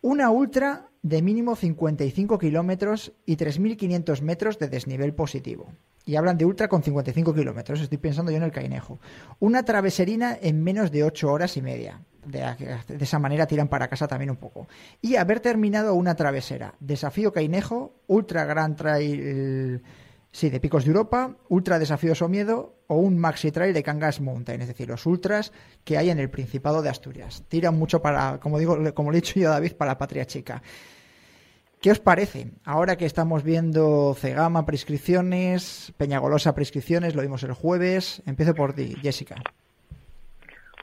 una 0.00 0.30
ultra 0.30 0.88
de 1.02 1.20
mínimo 1.22 1.56
55 1.56 2.38
kilómetros 2.38 3.12
y 3.26 3.36
3.500 3.36 4.22
metros 4.22 4.58
de 4.58 4.68
desnivel 4.68 5.14
positivo 5.14 5.68
y 6.04 6.16
hablan 6.16 6.38
de 6.38 6.44
ultra 6.44 6.68
con 6.68 6.82
55 6.82 7.34
kilómetros. 7.34 7.80
Estoy 7.80 7.98
pensando 7.98 8.30
yo 8.30 8.38
en 8.38 8.42
el 8.42 8.52
Cainejo. 8.52 8.98
Una 9.38 9.64
traveserina 9.64 10.36
en 10.40 10.62
menos 10.62 10.90
de 10.90 11.04
8 11.04 11.30
horas 11.30 11.56
y 11.56 11.62
media. 11.62 12.00
De, 12.24 12.44
esa 13.00 13.18
manera 13.18 13.46
tiran 13.46 13.68
para 13.68 13.88
casa 13.88 14.06
también 14.06 14.30
un 14.30 14.36
poco. 14.36 14.68
Y 15.00 15.16
haber 15.16 15.40
terminado 15.40 15.94
una 15.94 16.14
travesera. 16.14 16.74
Desafío 16.80 17.32
Cainejo, 17.32 17.94
Ultra 18.06 18.44
Grand 18.44 18.76
Trail 18.76 19.82
sí, 20.32 20.50
de 20.50 20.58
Picos 20.58 20.84
de 20.84 20.90
Europa, 20.90 21.36
Ultra 21.48 21.78
Desafío 21.78 22.14
Somiedo 22.14 22.74
o 22.88 22.96
un 22.96 23.18
Maxi 23.18 23.52
Trail 23.52 23.72
de 23.72 23.82
Cangas 23.82 24.20
Mountain, 24.20 24.62
es 24.62 24.68
decir, 24.68 24.88
los 24.88 25.06
ultras 25.06 25.52
que 25.84 25.96
hay 25.96 26.10
en 26.10 26.18
el 26.18 26.30
Principado 26.30 26.82
de 26.82 26.88
Asturias. 26.88 27.44
Tiran 27.48 27.78
mucho 27.78 28.02
para, 28.02 28.40
como 28.40 28.58
digo, 28.58 28.76
como 28.94 29.12
le 29.12 29.18
he 29.18 29.20
dicho 29.20 29.38
yo 29.38 29.48
a 29.48 29.52
David, 29.52 29.74
para 29.74 29.92
la 29.92 29.98
patria 29.98 30.26
chica. 30.26 30.62
¿Qué 31.80 31.90
os 31.90 31.98
parece? 31.98 32.46
Ahora 32.64 32.96
que 32.96 33.06
estamos 33.06 33.42
viendo 33.42 34.14
Cegama 34.14 34.64
prescripciones, 34.64 35.92
Peñagolosa 35.96 36.54
prescripciones, 36.54 37.14
lo 37.14 37.22
vimos 37.22 37.42
el 37.42 37.54
jueves. 37.54 38.22
Empiezo 38.24 38.54
por 38.54 38.72
ti, 38.72 38.94
Jessica. 39.02 39.36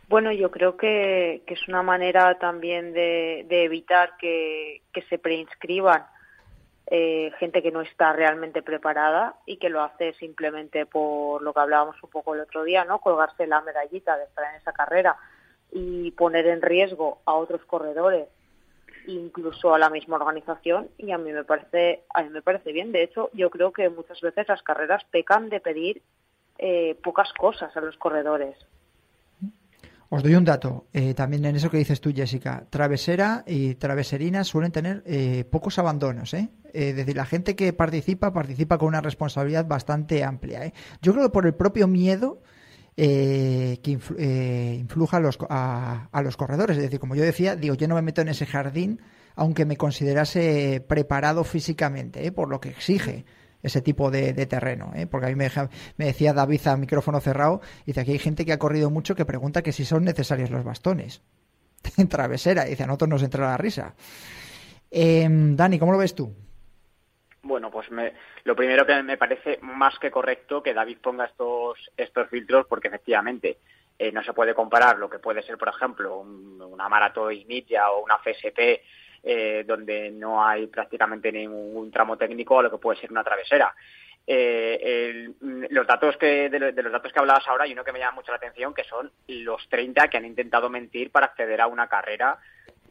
Bueno, 0.09 0.31
yo 0.31 0.49
creo 0.49 0.75
que, 0.75 1.43
es 1.45 1.67
una 1.67 1.83
manera 1.83 2.37
también 2.39 2.93
de, 2.93 3.45
evitar 3.49 4.17
que, 4.19 4.81
se 5.07 5.19
preinscriban 5.19 6.03
eh, 6.91 7.31
gente 7.37 7.61
que 7.61 7.71
no 7.71 7.81
está 7.81 8.13
realmente 8.13 8.63
preparada 8.63 9.35
y 9.45 9.57
que 9.57 9.69
lo 9.69 9.83
hace 9.83 10.13
simplemente 10.13 10.87
por 10.87 11.41
lo 11.43 11.53
que 11.53 11.59
hablábamos 11.59 12.01
un 12.01 12.09
poco 12.09 12.33
el 12.33 12.41
otro 12.41 12.63
día, 12.63 12.83
¿no? 12.83 12.99
Colgarse 12.99 13.45
la 13.45 13.61
medallita 13.61 14.17
de 14.17 14.23
estar 14.23 14.43
en 14.49 14.59
esa 14.59 14.73
carrera 14.73 15.15
y 15.71 16.09
poner 16.11 16.47
en 16.47 16.63
riesgo 16.63 17.19
a 17.25 17.35
otros 17.35 17.63
corredores 17.65 18.27
incluso 19.05 19.73
a 19.73 19.79
la 19.79 19.89
misma 19.89 20.17
organización 20.17 20.89
y 20.97 21.11
a 21.11 21.17
mí 21.17 21.31
me 21.31 21.43
parece 21.43 22.03
a 22.13 22.23
mí 22.23 22.29
me 22.29 22.41
parece 22.41 22.71
bien 22.71 22.91
de 22.91 23.03
hecho 23.03 23.29
yo 23.33 23.49
creo 23.49 23.71
que 23.71 23.89
muchas 23.89 24.19
veces 24.21 24.47
las 24.47 24.61
carreras 24.61 25.03
pecan 25.05 25.49
de 25.49 25.59
pedir 25.59 26.01
eh, 26.57 26.95
pocas 27.03 27.31
cosas 27.33 27.75
a 27.77 27.81
los 27.81 27.97
corredores 27.97 28.57
os 30.09 30.23
doy 30.23 30.35
un 30.35 30.45
dato, 30.45 30.87
eh, 30.91 31.13
también 31.13 31.45
en 31.45 31.55
eso 31.55 31.69
que 31.69 31.77
dices 31.77 32.01
tú, 32.01 32.11
Jessica. 32.13 32.65
Travesera 32.69 33.43
y 33.45 33.75
traveserina 33.75 34.43
suelen 34.43 34.71
tener 34.71 35.03
eh, 35.05 35.45
pocos 35.49 35.77
abandonos, 35.79 36.33
¿eh? 36.33 36.49
Es 36.73 36.95
decir, 36.95 37.15
la 37.15 37.25
gente 37.25 37.55
que 37.55 37.73
participa, 37.73 38.33
participa 38.33 38.77
con 38.77 38.89
una 38.89 39.01
responsabilidad 39.01 39.67
bastante 39.67 40.23
amplia. 40.23 40.71
Yo 41.01 41.13
creo 41.13 41.25
que 41.25 41.31
por 41.31 41.45
el 41.45 41.55
propio 41.55 41.87
miedo 41.87 42.41
eh, 43.01 43.79
que 43.81 43.97
eh, 44.17 44.75
influja 44.77 45.17
a 45.17 45.19
los, 45.21 45.37
a, 45.49 46.21
los 46.21 46.35
corredores. 46.35 46.75
Es 46.75 46.83
decir, 46.83 46.99
como 46.99 47.15
yo 47.15 47.23
decía, 47.23 47.55
digo, 47.55 47.75
yo 47.75 47.87
no 47.87 47.95
me 47.95 48.01
meto 48.01 48.19
en 48.19 48.27
ese 48.27 48.45
jardín 48.45 48.99
aunque 49.35 49.63
me 49.63 49.77
considerase 49.77 50.83
preparado 50.85 51.45
físicamente, 51.45 52.25
¿eh? 52.25 52.33
por 52.33 52.49
lo 52.49 52.59
que 52.59 52.67
exige 52.67 53.23
ese 53.63 53.81
tipo 53.81 54.11
de, 54.11 54.33
terreno. 54.45 54.91
Porque 55.09 55.27
a 55.27 55.29
mí 55.29 55.35
me, 55.35 55.49
decía 55.97 56.33
David 56.33 56.67
a 56.67 56.77
micrófono 56.77 57.19
cerrado, 57.19 57.61
dice, 57.85 58.01
aquí 58.01 58.11
hay 58.11 58.19
gente 58.19 58.45
que 58.45 58.53
ha 58.53 58.59
corrido 58.59 58.89
mucho 58.89 59.15
que 59.15 59.25
pregunta 59.25 59.61
que 59.61 59.71
si 59.71 59.85
son 59.85 60.03
necesarios 60.03 60.49
los 60.49 60.63
bastones. 60.63 61.21
en 61.97 62.07
travesera, 62.07 62.65
dice, 62.65 62.83
a 62.83 62.87
nosotros 62.87 63.09
nos 63.09 63.23
entra 63.23 63.49
la 63.49 63.57
risa. 63.57 63.93
Em, 64.91 65.55
Dani, 65.55 65.79
¿cómo 65.79 65.91
lo 65.91 65.97
ves 65.97 66.15
tú? 66.15 66.33
Bueno, 67.41 67.71
pues 67.71 67.89
me, 67.91 68.13
lo 68.43 68.55
primero 68.55 68.85
que 68.85 69.01
me 69.01 69.17
parece 69.17 69.59
más 69.61 69.97
que 69.97 70.11
correcto 70.11 70.61
que 70.61 70.73
David 70.73 70.97
ponga 71.01 71.25
estos, 71.25 71.91
estos 71.95 72.29
filtros 72.29 72.65
porque 72.67 72.89
efectivamente 72.89 73.59
eh, 73.97 74.11
no 74.11 74.23
se 74.23 74.33
puede 74.33 74.53
comparar 74.53 74.97
lo 74.97 75.09
que 75.09 75.19
puede 75.19 75.41
ser, 75.43 75.57
por 75.57 75.69
ejemplo, 75.69 76.19
una 76.19 76.89
maratón 76.89 77.33
media 77.47 77.91
o 77.91 78.03
una 78.03 78.17
FSP 78.17 78.81
eh, 79.23 79.63
donde 79.65 80.11
no 80.11 80.43
hay 80.45 80.67
prácticamente 80.67 81.31
ningún 81.31 81.91
tramo 81.91 82.17
técnico 82.17 82.59
a 82.59 82.63
lo 82.63 82.71
que 82.71 82.77
puede 82.77 82.99
ser 82.99 83.11
una 83.11 83.23
travesera. 83.23 83.73
Eh, 84.25 85.31
los 85.41 85.87
datos 85.87 86.15
que 86.17 86.49
de, 86.49 86.59
los 86.59 86.91
datos 86.91 87.11
que 87.11 87.19
hablabas 87.19 87.47
ahora 87.47 87.63
hay 87.63 87.73
uno 87.73 87.83
que 87.83 87.91
me 87.91 87.97
llama 87.97 88.17
mucho 88.17 88.31
la 88.31 88.37
atención 88.37 88.75
que 88.75 88.83
son 88.83 89.11
los 89.27 89.67
30 89.69 90.07
que 90.07 90.17
han 90.17 90.25
intentado 90.25 90.69
mentir 90.69 91.09
para 91.11 91.25
acceder 91.25 91.59
a 91.61 91.65
una 91.65 91.87
carrera 91.87 92.37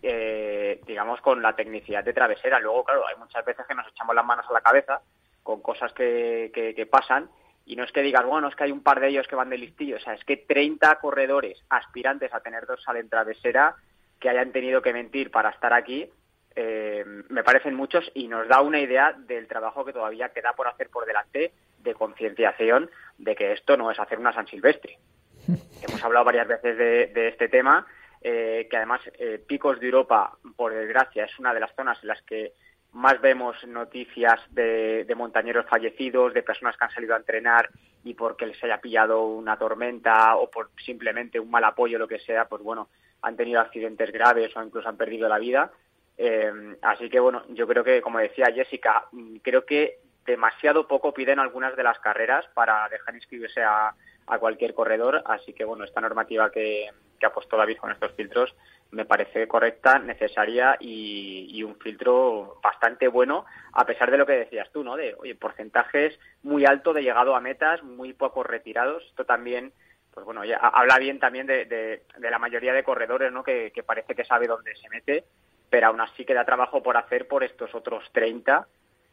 eh, 0.02 0.80
digamos, 0.87 1.20
con 1.20 1.42
la 1.42 1.56
tecnicidad 1.56 2.04
de 2.04 2.12
travesera. 2.12 2.61
Luego, 2.61 2.85
claro, 2.85 3.06
hay 3.06 3.16
muchas 3.16 3.44
veces 3.44 3.66
que 3.66 3.75
nos 3.75 3.88
echamos 3.88 4.14
las 4.14 4.25
manos 4.25 4.47
a 4.49 4.52
la 4.52 4.61
cabeza 4.61 5.00
con 5.42 5.61
cosas 5.61 5.92
que, 5.92 6.52
que, 6.52 6.87
pasan 6.87 7.28
y 7.66 7.75
no 7.75 7.82
es 7.82 7.90
que 7.90 8.02
digas, 8.02 8.25
bueno, 8.25 8.49
es 8.49 8.54
que 8.54 8.64
hay 8.64 8.70
un 8.70 8.82
par 8.82 9.00
de 9.00 9.08
ellos 9.08 9.26
que 9.26 9.35
van 9.35 9.50
de 9.50 9.58
listillo, 9.58 9.97
o 9.97 10.00
sea, 10.00 10.14
es 10.14 10.25
que 10.25 10.37
30 10.37 10.97
corredores 10.97 11.64
aspirantes 11.70 12.32
a 12.32 12.40
tener 12.40 12.66
dorsal 12.66 12.97
en 12.99 13.08
travesera 13.08 13.75
que 14.21 14.29
hayan 14.29 14.53
tenido 14.53 14.83
que 14.83 14.93
mentir 14.93 15.31
para 15.31 15.51
estar 15.51 15.73
aquí, 15.73 16.11
eh, 16.57 17.05
me 17.29 17.45
parecen 17.45 17.75
muchos 17.75 18.11
y 18.15 18.29
nos 18.29 18.49
da 18.49 18.61
una 18.61 18.81
idea 18.81 19.13
del 19.13 19.47
trabajo 19.47 19.85
que 19.85 19.93
todavía 19.93 20.31
queda 20.31 20.55
por 20.55 20.67
hacer 20.67 20.89
por 20.91 21.07
delante 21.07 21.53
de 21.79 21.95
concienciación 21.95 22.91
de 23.19 23.37
que 23.37 23.53
esto 23.53 23.77
no 23.77 23.91
es 23.91 24.01
hacer 24.01 24.19
una 24.19 24.33
San 24.33 24.49
Silvestre. 24.49 24.99
Hemos 25.83 26.03
hablado 26.03 26.25
varias 26.25 26.49
veces 26.49 26.77
de, 26.77 27.07
de 27.07 27.29
este 27.29 27.49
tema 27.49 27.87
eh, 28.21 28.67
que 28.69 28.77
además 28.77 29.01
eh, 29.19 29.43
Picos 29.47 29.79
de 29.79 29.87
Europa, 29.87 30.37
por 30.57 30.75
desgracia, 30.75 31.25
es 31.25 31.39
una 31.39 31.55
de 31.55 31.61
las 31.61 31.75
zonas 31.75 31.99
en 32.03 32.09
las 32.09 32.23
que 32.23 32.53
más 32.93 33.21
vemos 33.21 33.57
noticias 33.67 34.41
de, 34.51 35.07
montañeros 35.17 35.67
fallecidos, 35.67 36.35
de 36.35 36.43
personas 36.43 36.77
que 36.77 36.85
han 36.85 36.91
salido 36.91 37.15
a 37.15 37.19
entrenar 37.19 37.69
y 38.03 38.15
porque 38.15 38.47
les 38.47 38.63
haya 38.65 38.81
pillado 38.81 39.25
una 39.25 39.57
tormenta 39.57 40.37
o 40.37 40.51
por 40.51 40.71
simplemente 40.85 41.39
un 41.39 41.51
mal 41.51 41.65
apoyo, 41.65 41.99
lo 41.99 42.09
que 42.09 42.19
sea, 42.19 42.47
pues 42.47 42.63
bueno, 42.63 42.89
han 43.23 43.37
tenido 43.37 43.61
accidentes 43.61 44.13
graves 44.13 44.57
o 44.57 44.63
incluso 44.63 44.89
han 44.89 44.97
perdido 44.97 45.29
la 45.29 45.39
vida. 45.39 45.73
Eh, 46.17 46.77
así 46.83 47.09
que 47.09 47.21
bueno, 47.21 47.45
yo 47.51 47.67
creo 47.67 47.85
que, 47.85 48.01
como 48.01 48.19
decía 48.19 48.53
Jessica, 48.53 49.07
mm, 49.13 49.37
creo 49.37 49.65
que 49.65 50.01
demasiado 50.27 50.87
poco 50.87 51.15
piden 51.15 51.39
algunas 51.39 51.77
de 51.77 51.83
las 51.83 51.99
carreras 52.01 52.47
para 52.55 52.89
dejar 52.89 53.15
inscribirse 53.15 53.63
a, 53.63 53.95
a 54.27 54.39
cualquier 54.39 54.75
corredor. 54.75 55.23
Así 55.27 55.53
que 55.53 55.65
bueno, 55.65 55.85
esta 55.85 56.01
normativa 56.01 56.51
que, 56.51 56.89
que 57.19 57.27
ha 57.27 57.33
puesto 57.33 57.57
David 57.57 57.79
con 57.79 57.91
estos 57.91 58.13
filtros 58.13 58.55
me 58.91 59.05
parece 59.05 59.47
correcta, 59.47 59.99
necesaria 59.99 60.77
y, 60.81 61.63
un 61.63 61.77
filtro 61.77 62.59
bastante 62.63 63.09
bueno, 63.09 63.45
a 63.73 63.85
pesar 63.85 64.11
de 64.11 64.17
lo 64.17 64.25
que 64.25 64.33
decías 64.33 64.71
tú, 64.73 64.83
¿no? 64.83 64.97
De, 64.97 65.15
oye, 65.19 65.35
porcentajes 65.35 66.19
muy 66.43 66.65
altos 66.65 66.95
de 66.95 67.03
llegado 67.03 67.35
a 67.35 67.41
metas, 67.41 67.83
muy 67.83 68.15
pocos 68.15 68.47
retirados. 68.47 69.05
Esto 69.05 69.25
también, 69.27 69.73
pues 70.12 70.25
bueno, 70.25 70.43
habla 70.61 70.99
bien 70.99 71.19
también 71.19 71.47
de, 71.47 72.03
la 72.19 72.38
mayoría 72.38 72.73
de 72.73 72.85
corredores, 72.85 73.33
¿no? 73.33 73.43
Que, 73.43 73.73
parece 73.87 74.15
que 74.15 74.25
sabe 74.25 74.47
dónde 74.47 74.75
se 74.77 74.88
mete, 74.88 75.25
pero 75.71 75.88
aún 75.88 76.00
así 76.00 76.25
queda 76.25 76.45
trabajo 76.45 76.83
por 76.83 76.97
hacer 76.97 77.29
por 77.29 77.45
estos 77.45 77.75
otros 77.75 78.05
30 78.12 78.67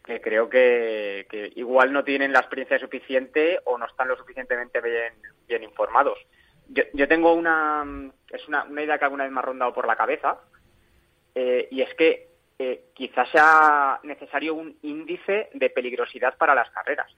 que 0.04 0.22
creo 0.22 0.48
que, 0.50 1.26
igual 1.56 1.92
no 1.92 2.04
tienen 2.04 2.32
la 2.32 2.40
experiencia 2.40 2.78
suficiente 2.78 3.60
o 3.66 3.78
no 3.78 3.88
están 3.88 4.08
lo 4.08 4.16
suficientemente 4.16 4.80
bien, 5.48 5.64
informados. 5.64 6.20
Yo, 6.68 6.84
yo 6.94 7.08
tengo 7.08 7.34
una, 7.34 7.84
es 8.30 8.48
una, 8.48 8.66
una, 8.66 8.84
idea 8.84 9.00
que 9.00 9.06
alguna 9.06 9.24
vez 9.24 9.34
me 9.34 9.40
ha 9.40 9.44
rondado 9.44 9.74
por 9.74 9.88
la 9.88 9.96
cabeza, 9.96 10.40
eh, 11.34 11.68
y 11.72 11.82
es 11.82 11.94
que 11.96 12.30
eh, 12.58 12.86
quizás 12.94 13.30
sea 13.30 14.00
necesario 14.04 14.56
un 14.56 14.78
índice 14.82 15.50
de 15.54 15.70
peligrosidad 15.70 16.38
para 16.38 16.56
las 16.56 16.70
carreras. 16.70 17.12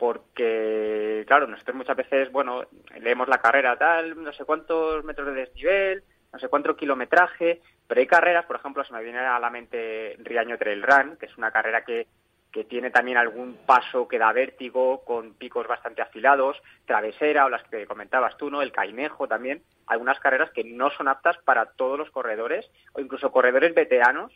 Porque, 0.00 1.24
claro, 1.28 1.46
nosotros 1.46 1.76
muchas 1.76 1.96
veces, 1.96 2.32
bueno, 2.32 2.62
leemos 3.00 3.28
la 3.28 3.38
carrera 3.38 3.76
tal, 3.76 4.20
no 4.20 4.32
sé 4.32 4.44
cuántos 4.46 5.04
metros 5.04 5.26
de 5.28 5.34
desnivel, 5.34 6.02
no 6.32 6.38
sé 6.38 6.48
cuánto 6.48 6.74
kilometraje, 6.74 7.60
pero 7.86 8.00
hay 8.00 8.06
carreras, 8.06 8.46
por 8.46 8.56
ejemplo, 8.56 8.82
se 8.82 8.94
me 8.94 9.04
viene 9.04 9.18
a 9.18 9.38
la 9.38 9.50
mente 9.50 10.16
Riaño 10.20 10.56
Trail 10.56 10.82
Run, 10.82 11.16
que 11.18 11.26
es 11.26 11.36
una 11.36 11.50
carrera 11.50 11.84
que 11.84 12.06
que 12.50 12.64
tiene 12.64 12.90
también 12.90 13.16
algún 13.16 13.58
paso 13.64 14.08
que 14.08 14.18
da 14.18 14.32
vértigo, 14.32 15.04
con 15.04 15.34
picos 15.34 15.66
bastante 15.66 16.02
afilados, 16.02 16.60
travesera 16.84 17.44
o 17.44 17.48
las 17.48 17.62
que 17.64 17.86
comentabas 17.86 18.36
tú, 18.36 18.50
¿no? 18.50 18.62
El 18.62 18.72
cainejo 18.72 19.28
también, 19.28 19.62
algunas 19.86 20.18
carreras 20.18 20.50
que 20.50 20.64
no 20.64 20.90
son 20.90 21.08
aptas 21.08 21.38
para 21.44 21.66
todos 21.66 21.98
los 21.98 22.10
corredores 22.10 22.68
o 22.92 23.00
incluso 23.00 23.30
corredores 23.30 23.74
veteranos 23.74 24.32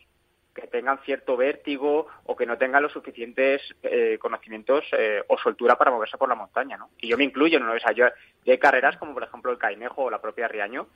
que 0.55 0.67
tengan 0.67 0.99
cierto 1.03 1.35
vértigo 1.35 2.07
o 2.23 2.35
que 2.35 2.45
no 2.45 2.57
tengan 2.57 2.81
los 2.81 2.93
suficientes 2.93 3.61
eh, 3.83 4.17
conocimientos 4.19 4.85
eh, 4.97 5.21
o 5.27 5.37
soltura 5.37 5.77
para 5.77 5.91
moverse 5.91 6.17
por 6.17 6.29
la 6.29 6.35
montaña, 6.35 6.77
¿no? 6.77 6.89
Y 6.99 7.09
yo 7.09 7.17
me 7.17 7.25
incluyo, 7.25 7.59
¿no? 7.59 7.73
O 7.73 7.79
sea, 7.79 7.91
yo, 7.91 8.05
hay 8.47 8.57
carreras 8.57 8.97
como 8.97 9.13
por 9.13 9.23
ejemplo 9.23 9.51
el 9.51 9.57
Cainejo 9.57 10.03
o 10.03 10.09
la 10.09 10.21
propia 10.21 10.47
Riaño 10.47 10.87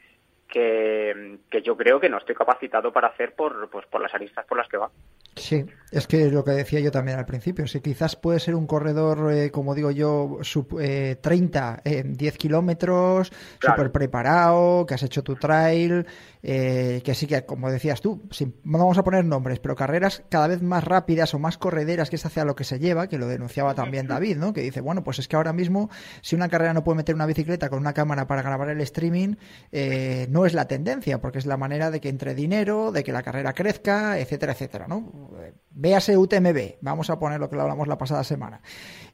que, 0.50 1.40
que 1.50 1.62
yo 1.62 1.78
creo 1.78 2.00
que 2.00 2.10
no 2.10 2.18
estoy 2.18 2.36
capacitado 2.36 2.92
para 2.92 3.10
hacer 3.10 3.34
por, 3.34 3.70
pues, 3.70 3.86
por 3.86 4.02
las 4.02 4.14
aristas 4.14 4.46
por 4.46 4.58
las 4.58 4.68
que 4.68 4.78
va. 4.78 4.90
Sí, 5.36 5.66
es 5.92 6.08
que 6.08 6.30
lo 6.30 6.44
que 6.44 6.52
decía 6.52 6.80
yo 6.80 6.92
también 6.92 7.18
al 7.18 7.26
principio, 7.26 7.66
si 7.68 7.80
quizás 7.80 8.16
puede 8.16 8.40
ser 8.40 8.56
un 8.56 8.68
corredor, 8.68 9.32
eh, 9.32 9.52
como 9.52 9.74
digo 9.74 9.92
yo, 9.92 10.40
sub, 10.42 10.80
eh, 10.82 11.18
30 11.22 11.82
en 11.86 12.14
10 12.16 12.38
kilómetros, 12.38 13.32
súper 13.62 13.92
preparado, 13.92 14.86
que 14.86 14.96
has 14.96 15.04
hecho 15.04 15.24
tu 15.24 15.36
trail, 15.36 16.06
eh, 16.42 17.02
que 17.04 17.14
sí 17.16 17.28
que, 17.28 17.46
como 17.46 17.72
decías 17.72 18.02
tú, 18.02 18.22
no 18.64 18.78
vamos 18.78 18.98
a 18.98 19.04
poner 19.04 19.26
nombres, 19.26 19.60
pero 19.60 19.76
carreras 19.76 20.24
cada 20.30 20.48
vez 20.48 20.62
más 20.62 20.84
rápidas 20.84 21.34
o 21.34 21.40
más 21.40 21.58
correderas, 21.58 22.10
que 22.10 22.16
es 22.18 22.26
hacia 22.26 22.44
lo 22.44 22.56
que 22.56 22.64
se 22.64 22.80
lleva, 22.80 23.08
que 23.08 23.18
lo 23.18 23.28
denunciaba 23.28 23.76
también 23.76 24.08
David, 24.08 24.38
¿no? 24.38 24.54
Que 24.54 24.62
dice, 24.62 24.82
bueno, 24.82 25.04
pues 25.04 25.20
es 25.20 25.28
que 25.28 25.36
ahora 25.36 25.54
mismo, 25.54 25.90
si 26.22 26.36
una 26.36 26.50
carrera 26.50 26.74
no 26.74 26.84
puede 26.84 26.98
meter 26.98 27.16
una 27.16 27.26
bicicleta 27.26 27.70
con 27.70 27.80
una 27.80 27.94
cámara 27.94 28.28
para 28.28 28.42
grabar 28.42 28.70
el 28.70 28.82
streaming, 28.82 29.36
eh, 29.72 30.28
no 30.40 30.46
es 30.46 30.54
la 30.54 30.70
tendencia, 30.70 31.20
porque 31.20 31.38
es 31.38 31.46
la 31.46 31.58
manera 31.58 31.92
de 31.92 32.00
que 32.00 32.08
entre 32.08 32.34
dinero, 32.34 32.94
de 32.94 33.04
que 33.04 33.12
la 33.12 33.24
carrera 33.24 33.52
crezca, 33.52 34.18
etcétera, 34.18 34.54
etcétera, 34.54 34.88
¿no? 34.88 35.12
Véase 35.72 36.18
UTMB, 36.18 36.76
vamos 36.80 37.10
a 37.10 37.20
poner 37.20 37.42
lo 37.42 37.50
que 37.50 37.58
lo 37.58 37.64
hablamos 37.64 37.90
la 37.90 37.98
pasada 37.98 38.24
semana. 38.24 38.62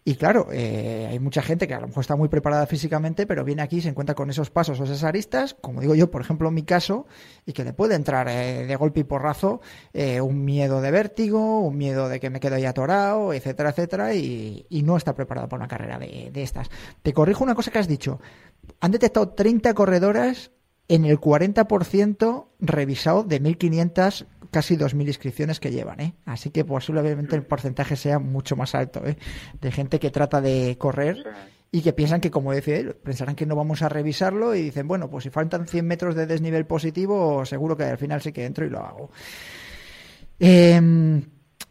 Y 0.03 0.17
claro, 0.17 0.49
eh, 0.51 1.07
hay 1.09 1.17
mucha 1.17 1.41
gente 1.41 1.67
que 1.67 1.73
a 1.73 1.79
lo 1.79 1.88
mejor 1.88 2.01
está 2.01 2.15
muy 2.15 2.29
preparada 2.29 2.67
físicamente, 2.67 3.25
pero 3.25 3.43
viene 3.43 3.63
aquí 3.63 3.77
y 3.77 3.81
se 3.81 3.89
encuentra 3.89 4.13
con 4.13 4.29
esos 4.29 4.51
pasos 4.51 4.79
o 4.79 4.83
esas 4.83 5.03
aristas, 5.03 5.55
como 5.55 5.81
digo 5.81 5.95
yo, 5.95 6.11
por 6.11 6.21
ejemplo, 6.21 6.49
en 6.49 6.53
mi 6.53 6.61
caso, 6.61 7.07
y 7.43 7.53
que 7.53 7.63
le 7.63 7.73
puede 7.73 7.95
entrar 7.95 8.27
eh, 8.29 8.67
de 8.67 8.75
golpe 8.75 8.99
y 8.99 9.03
porrazo 9.03 9.61
eh, 9.93 10.21
un 10.21 10.45
miedo 10.45 10.79
de 10.79 10.91
vértigo, 10.91 11.61
un 11.61 11.75
miedo 11.75 12.07
de 12.07 12.19
que 12.19 12.29
me 12.29 12.39
quedo 12.39 12.53
ahí 12.53 12.65
atorado, 12.65 13.33
etcétera, 13.33 13.71
etcétera, 13.71 14.13
y, 14.13 14.67
no 14.85 14.95
está 14.95 15.15
preparado 15.15 15.49
para 15.49 15.61
una 15.61 15.67
carrera 15.67 15.97
de, 15.97 16.29
de 16.31 16.43
estas. 16.43 16.69
Te 17.01 17.11
corrijo 17.11 17.43
una 17.43 17.55
cosa 17.55 17.71
que 17.71 17.79
has 17.79 17.88
dicho. 17.88 18.19
Han 18.81 18.91
detectado 18.91 19.29
30 19.29 19.73
corredoras 19.73 20.51
en 20.88 21.06
el 21.06 21.19
40% 21.19 22.48
revisado 22.60 23.24
de 23.24 23.41
1.500 23.41 24.28
casi 24.52 24.78
2.000 24.78 25.08
inscripciones 25.08 25.60
que 25.60 25.71
llevan, 25.71 26.00
¿eh? 26.00 26.13
Así 26.26 26.50
que 26.50 26.63
posiblemente 26.63 27.36
el 27.36 27.43
porcentaje 27.43 27.95
sea 27.95 28.19
mucho 28.19 28.56
más 28.56 28.74
alto, 28.74 29.06
¿eh? 29.06 29.17
De 29.60 29.71
gente 29.71 30.00
que 30.00 30.12
trata 30.12 30.39
de 30.39 30.78
correr 30.78 31.17
y 31.71 31.82
que 31.82 31.91
piensan 31.91 32.21
que, 32.21 32.32
como 32.32 32.54
decía 32.54 32.78
él, 32.78 32.95
pensarán 32.95 33.36
que 33.36 33.45
no 33.45 33.56
vamos 33.56 33.82
a 33.82 33.89
revisarlo 33.89 34.56
y 34.56 34.62
dicen, 34.62 34.88
bueno, 34.88 35.10
pues 35.10 35.26
si 35.26 35.30
faltan 35.30 35.67
100 35.67 35.86
metros 35.86 36.15
de 36.15 36.26
desnivel 36.26 36.65
positivo, 36.65 37.45
seguro 37.45 37.76
que 37.76 37.84
al 37.84 37.98
final 37.98 38.21
sí 38.21 38.32
que 38.32 38.45
entro 38.45 38.65
y 38.65 38.69
lo 38.69 38.80
hago. 38.80 39.12
Eh, 40.39 41.21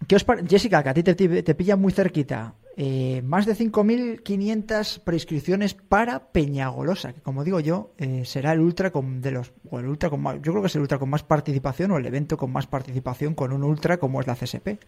¿qué 0.07 0.17
os 0.17 0.27
Jessica, 0.47 0.83
que 0.83 0.89
a 0.91 0.95
ti 0.95 1.03
te, 1.03 1.15
te 1.15 1.55
pilla 1.55 1.77
muy 1.77 1.93
cerquita, 1.93 2.55
eh, 2.77 3.23
más 3.23 3.47
de 3.47 3.53
5.500 3.53 5.05
prescripciones 5.05 5.75
para 5.75 6.33
Peñagolosa, 6.33 7.13
que 7.13 7.21
como 7.21 7.45
digo 7.45 7.61
yo, 7.61 7.93
eh, 7.99 8.25
será 8.25 8.53
el 8.53 8.61
ultra 8.61 8.91
con 8.91 9.21
de 9.21 9.31
los 9.31 9.53
o 9.71 9.79
el 9.79 9.87
ultra 9.87 10.11
con 10.11 10.21
más, 10.21 10.43
yo 10.43 10.53
creo 10.53 10.61
que 10.61 10.67
es 10.67 10.75
el 10.75 10.83
ultra 10.83 10.99
con 10.99 11.09
más 11.09 11.23
participación 11.23 11.93
o 11.93 11.99
el 11.99 12.07
evento 12.07 12.37
con 12.37 12.51
más 12.51 12.67
participación 12.67 13.35
con 13.35 13.53
un 13.53 13.63
ultra 13.63 13.99
como 13.99 14.21
es 14.21 14.27
la 14.27 14.35
CSP. 14.35 14.79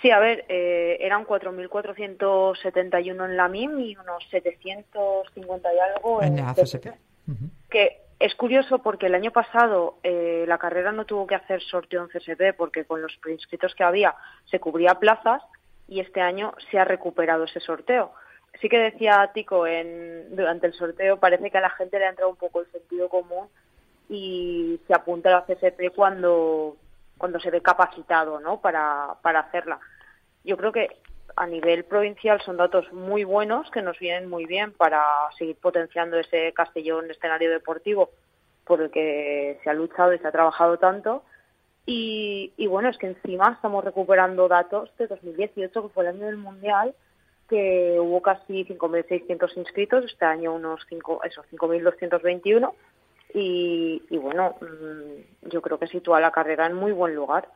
Sí, 0.00 0.10
a 0.10 0.18
ver, 0.18 0.44
eh, 0.48 0.98
eran 1.00 1.24
4.471 1.24 3.24
en 3.24 3.36
la 3.36 3.48
MIM 3.48 3.80
y 3.80 3.96
unos 3.96 4.22
750 4.30 5.74
y 5.74 5.78
algo 5.78 6.22
en, 6.22 6.36
la 6.36 6.54
CSP. 6.54 6.88
Que 7.70 8.02
es 8.20 8.34
curioso 8.34 8.80
porque 8.80 9.06
el 9.06 9.14
año 9.14 9.32
pasado 9.32 9.98
eh, 10.02 10.44
la 10.46 10.58
carrera 10.58 10.92
no 10.92 11.06
tuvo 11.06 11.26
que 11.26 11.34
hacer 11.34 11.62
sorteo 11.62 12.02
en 12.02 12.08
CSP 12.08 12.54
porque 12.56 12.84
con 12.84 13.02
los 13.02 13.16
preinscritos 13.16 13.74
que 13.74 13.82
había 13.82 14.14
se 14.44 14.60
cubría 14.60 14.96
plazas 14.96 15.42
y 15.88 16.00
este 16.00 16.20
año 16.20 16.54
se 16.70 16.78
ha 16.78 16.84
recuperado 16.84 17.44
ese 17.44 17.60
sorteo. 17.60 18.12
Sí 18.60 18.68
que 18.68 18.78
decía 18.78 19.30
Tico 19.34 19.66
en, 19.66 20.34
durante 20.36 20.66
el 20.66 20.74
sorteo, 20.74 21.18
parece 21.18 21.50
que 21.50 21.58
a 21.58 21.62
la 21.62 21.70
gente 21.70 21.98
le 21.98 22.06
ha 22.06 22.10
entrado 22.10 22.30
un 22.30 22.36
poco 22.36 22.60
el 22.60 22.70
sentido 22.70 23.08
común 23.08 23.48
y 24.08 24.80
se 24.86 24.94
apunta 24.94 25.30
a 25.30 25.32
la 25.32 25.44
CSP 25.44 25.94
cuando, 25.94 26.76
cuando 27.18 27.40
se 27.40 27.50
ve 27.50 27.60
capacitado 27.60 28.40
¿no? 28.40 28.60
para, 28.60 29.16
para 29.22 29.40
hacerla. 29.40 29.80
Yo 30.44 30.56
creo 30.56 30.72
que 30.72 30.88
a 31.36 31.46
nivel 31.46 31.84
provincial 31.84 32.40
son 32.42 32.56
datos 32.56 32.92
muy 32.92 33.24
buenos 33.24 33.70
que 33.70 33.82
nos 33.82 33.98
vienen 33.98 34.30
muy 34.30 34.46
bien 34.46 34.72
para 34.72 35.02
seguir 35.36 35.56
potenciando 35.56 36.18
ese 36.18 36.52
Castellón 36.52 37.10
escenario 37.10 37.50
deportivo 37.50 38.10
por 38.64 38.80
el 38.80 38.90
que 38.90 39.58
se 39.62 39.70
ha 39.70 39.74
luchado 39.74 40.12
y 40.14 40.18
se 40.18 40.28
ha 40.28 40.32
trabajado 40.32 40.78
tanto 40.78 41.24
y, 41.86 42.66
bueno, 42.66 42.88
es 42.88 42.98
que 42.98 43.08
encima 43.08 43.52
estamos 43.52 43.84
recuperando 43.84 44.48
datos 44.48 44.90
de 44.98 45.06
2018, 45.06 45.82
que 45.82 45.88
fue 45.90 46.04
el 46.04 46.14
año 46.16 46.26
del 46.26 46.38
Mundial, 46.38 46.94
que 47.48 47.98
hubo 48.00 48.22
casi 48.22 48.64
5.600 48.64 49.56
inscritos, 49.58 50.04
este 50.04 50.24
año 50.24 50.54
unos 50.54 50.80
5, 50.88 51.20
esos 51.24 51.46
5.221. 51.52 52.72
Y, 53.34 54.02
y 54.08 54.16
bueno, 54.16 54.56
mm, 54.60 55.48
yo 55.50 55.60
creo 55.60 55.78
que 55.78 55.88
sitúa 55.88 56.20
la 56.20 56.30
carrera 56.30 56.66
en 56.66 56.74
muy 56.74 56.92
buen 56.92 57.14
lugar. 57.14 57.48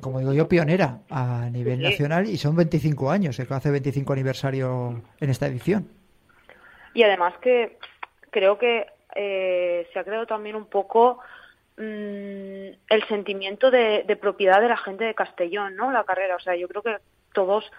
Como 0.00 0.18
digo 0.18 0.32
yo, 0.32 0.48
pionera 0.48 0.98
a 1.10 1.48
nivel 1.48 1.80
nacional 1.80 2.28
y 2.28 2.38
son 2.38 2.56
25 2.56 3.08
años, 3.08 3.36
que 3.36 3.54
hace 3.54 3.70
25 3.70 4.12
aniversario 4.12 5.02
en 5.20 5.30
esta 5.30 5.46
edición. 5.46 5.88
Y 6.92 7.04
además 7.04 7.34
que 7.40 7.78
creo 8.30 8.58
que 8.58 8.86
eh, 9.14 9.86
se 9.92 9.98
ha 9.98 10.04
creado 10.04 10.26
también 10.26 10.56
un 10.56 10.66
poco 10.66 11.20
Mm, 11.78 12.72
el 12.88 13.08
sentimiento 13.08 13.70
de, 13.70 14.18
propiedad 14.20 14.60
de 14.62 14.68
la 14.68 14.78
gente 14.78 15.04
de 15.04 15.14
Castellón, 15.14 15.76
¿no? 15.76 15.92
La 15.92 16.04
carrera, 16.04 16.36
o 16.36 16.40
sea, 16.40 16.56
yo 16.56 16.68
creo 16.68 16.82
que 16.82 16.96
todos 17.32 17.70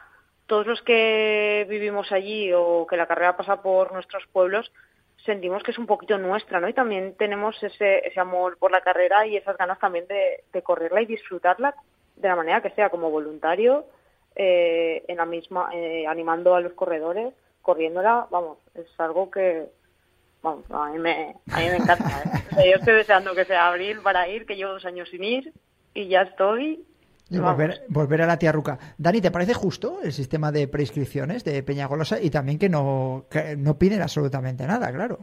todos 0.46 0.66
los 0.66 0.82
que 0.84 1.66
vivimos 1.68 2.12
allí 2.12 2.54
o 2.54 2.88
que 2.88 2.96
la 2.96 3.06
carrera 3.06 3.36
pasa 3.36 3.62
por 3.62 3.92
nuestros 3.92 4.26
pueblos 4.28 4.72
sentimos 5.26 5.62
que 5.62 5.72
es 5.72 5.78
un 5.78 5.88
poquito 5.88 6.18
nuestra, 6.18 6.62
¿no? 6.62 6.70
Y 6.70 6.74
también 6.74 7.16
tenemos 7.18 7.62
ese, 7.62 8.08
ese 8.08 8.20
amor 8.20 8.58
por 8.58 8.72
la 8.72 8.80
carrera 8.80 9.28
y 9.28 9.36
esas 9.36 9.58
ganas 9.58 9.78
también 9.80 10.06
de, 10.08 10.62
correrla 10.62 11.02
y 11.02 11.06
disfrutarla 11.06 11.76
de 12.16 12.28
la 12.28 12.36
manera 12.36 12.62
que 12.62 12.70
sea, 12.72 12.90
como 12.90 13.12
voluntario, 13.12 13.86
eh, 14.36 15.04
en 15.08 15.18
la 15.18 15.26
misma, 15.26 15.70
eh, 15.74 16.08
animando 16.08 16.56
a 16.56 16.62
los 16.62 16.74
corredores, 16.74 17.34
corriéndola, 17.62 18.28
vamos, 18.32 18.60
es 18.74 18.88
algo 19.00 19.30
que, 19.30 19.68
Vamos, 20.42 20.66
a 20.70 20.90
mí 20.90 21.00
me, 21.00 21.36
a 21.52 21.60
mí 21.60 21.66
me 21.70 21.78
encanta. 21.78 22.22
¿eh? 22.58 22.72
yo 22.72 22.78
estoy 22.78 22.94
deseando 22.96 23.34
que 23.34 23.46
sea 23.46 23.68
abril 23.68 24.00
para 24.02 24.28
ir, 24.28 24.46
que 24.46 24.56
llevo 24.56 24.74
dos 24.74 24.86
años 24.86 25.10
sin 25.10 25.24
ir 25.24 25.54
y 25.94 26.08
ya 26.08 26.22
estoy. 26.22 26.84
Y 27.30 27.40
volver, 27.40 27.82
volver, 27.90 28.22
a 28.22 28.28
la 28.28 28.40
tía 28.40 28.52
Ruca. 28.52 28.78
Dani, 28.98 29.20
¿te 29.20 29.32
parece 29.32 29.54
justo 29.54 30.00
el 30.02 30.14
sistema 30.14 30.52
de 30.52 30.68
prescripciones 30.68 31.44
de 31.44 31.62
Peñagolosa 31.64 32.22
y 32.22 32.30
también 32.30 32.58
que 32.58 32.70
no, 32.70 33.26
que 33.30 33.58
no 33.58 33.78
piden 33.78 34.02
absolutamente 34.02 34.66
nada, 34.66 34.94
claro? 34.94 35.20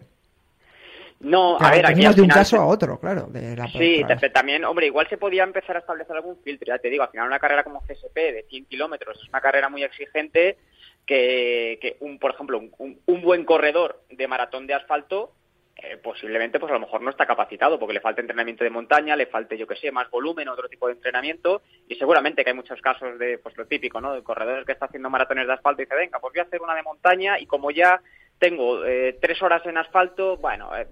No, 1.21 1.57
a 1.59 1.71
ver, 1.71 1.87
aquí 1.87 2.07
de 2.07 2.21
un 2.21 2.29
caso 2.29 2.61
a 2.61 2.67
otro, 2.67 3.01
claro. 3.01 3.29
De 3.31 3.57
la 3.57 3.67
sí, 3.69 4.05
también, 4.33 4.65
hombre, 4.65 4.87
igual 4.87 5.09
se 5.09 5.17
podía 5.17 5.43
empezar 5.43 5.77
a 5.77 5.79
establecer 5.79 6.15
algún 6.15 6.37
filtro. 6.43 6.67
Ya 6.67 6.79
te 6.79 6.91
digo, 6.91 7.03
al 7.03 7.11
final 7.11 7.27
una 7.27 7.39
carrera 7.39 7.65
como 7.65 7.81
CSP 7.81 8.15
de 8.15 8.45
100 8.51 8.67
kilómetros 8.67 9.19
es 9.23 9.29
una 9.31 9.41
carrera 9.41 9.71
muy 9.71 9.83
exigente 9.83 10.59
que, 11.07 11.79
que 11.81 11.97
un, 12.01 12.19
por 12.19 12.33
ejemplo, 12.33 12.59
un, 12.79 13.01
un 13.07 13.23
buen 13.23 13.45
corredor 13.45 14.01
de 14.11 14.29
maratón 14.29 14.67
de 14.67 14.75
asfalto 14.75 15.33
eh, 15.77 15.97
posiblemente 15.97 16.61
pues 16.61 16.71
a 16.71 16.75
lo 16.75 16.81
mejor 16.81 17.03
no 17.03 17.11
está 17.11 17.27
capacitado 17.27 17.81
porque 17.81 17.95
le 17.95 18.01
falta 18.01 18.21
entrenamiento 18.21 18.63
de 18.63 18.71
montaña, 18.71 19.17
le 19.17 19.27
falte 19.27 19.59
yo 19.59 19.67
que 19.67 19.75
sé, 19.75 19.91
más 19.91 20.09
volumen, 20.09 20.49
otro 20.49 20.69
tipo 20.69 20.87
de 20.87 20.93
entrenamiento 20.93 21.63
y 21.89 21.97
seguramente 21.97 22.45
que 22.45 22.51
hay 22.51 22.57
muchos 22.57 22.81
casos 22.81 23.19
de 23.19 23.39
pues 23.39 23.57
lo 23.57 23.67
típico, 23.67 24.01
¿no? 24.01 24.15
De 24.15 24.23
corredores 24.23 24.65
que 24.65 24.73
está 24.73 24.87
haciendo 24.87 25.11
maratones 25.11 25.49
de 25.49 25.53
asfalto 25.53 25.83
y 25.83 25.85
dice, 25.85 25.97
venga, 25.97 26.21
pues 26.21 26.33
voy 26.33 26.41
a 26.41 26.45
hacer 26.45 26.63
una 26.63 26.77
de 26.77 26.83
montaña 26.85 27.41
y 27.41 27.47
como 27.47 27.73
ya 27.73 28.01
tengo 28.39 28.85
eh, 28.85 29.19
tres 29.21 29.43
horas 29.43 29.67
en 29.67 29.77
asfalto, 29.77 30.37
bueno, 30.37 30.71
eh, 30.77 30.87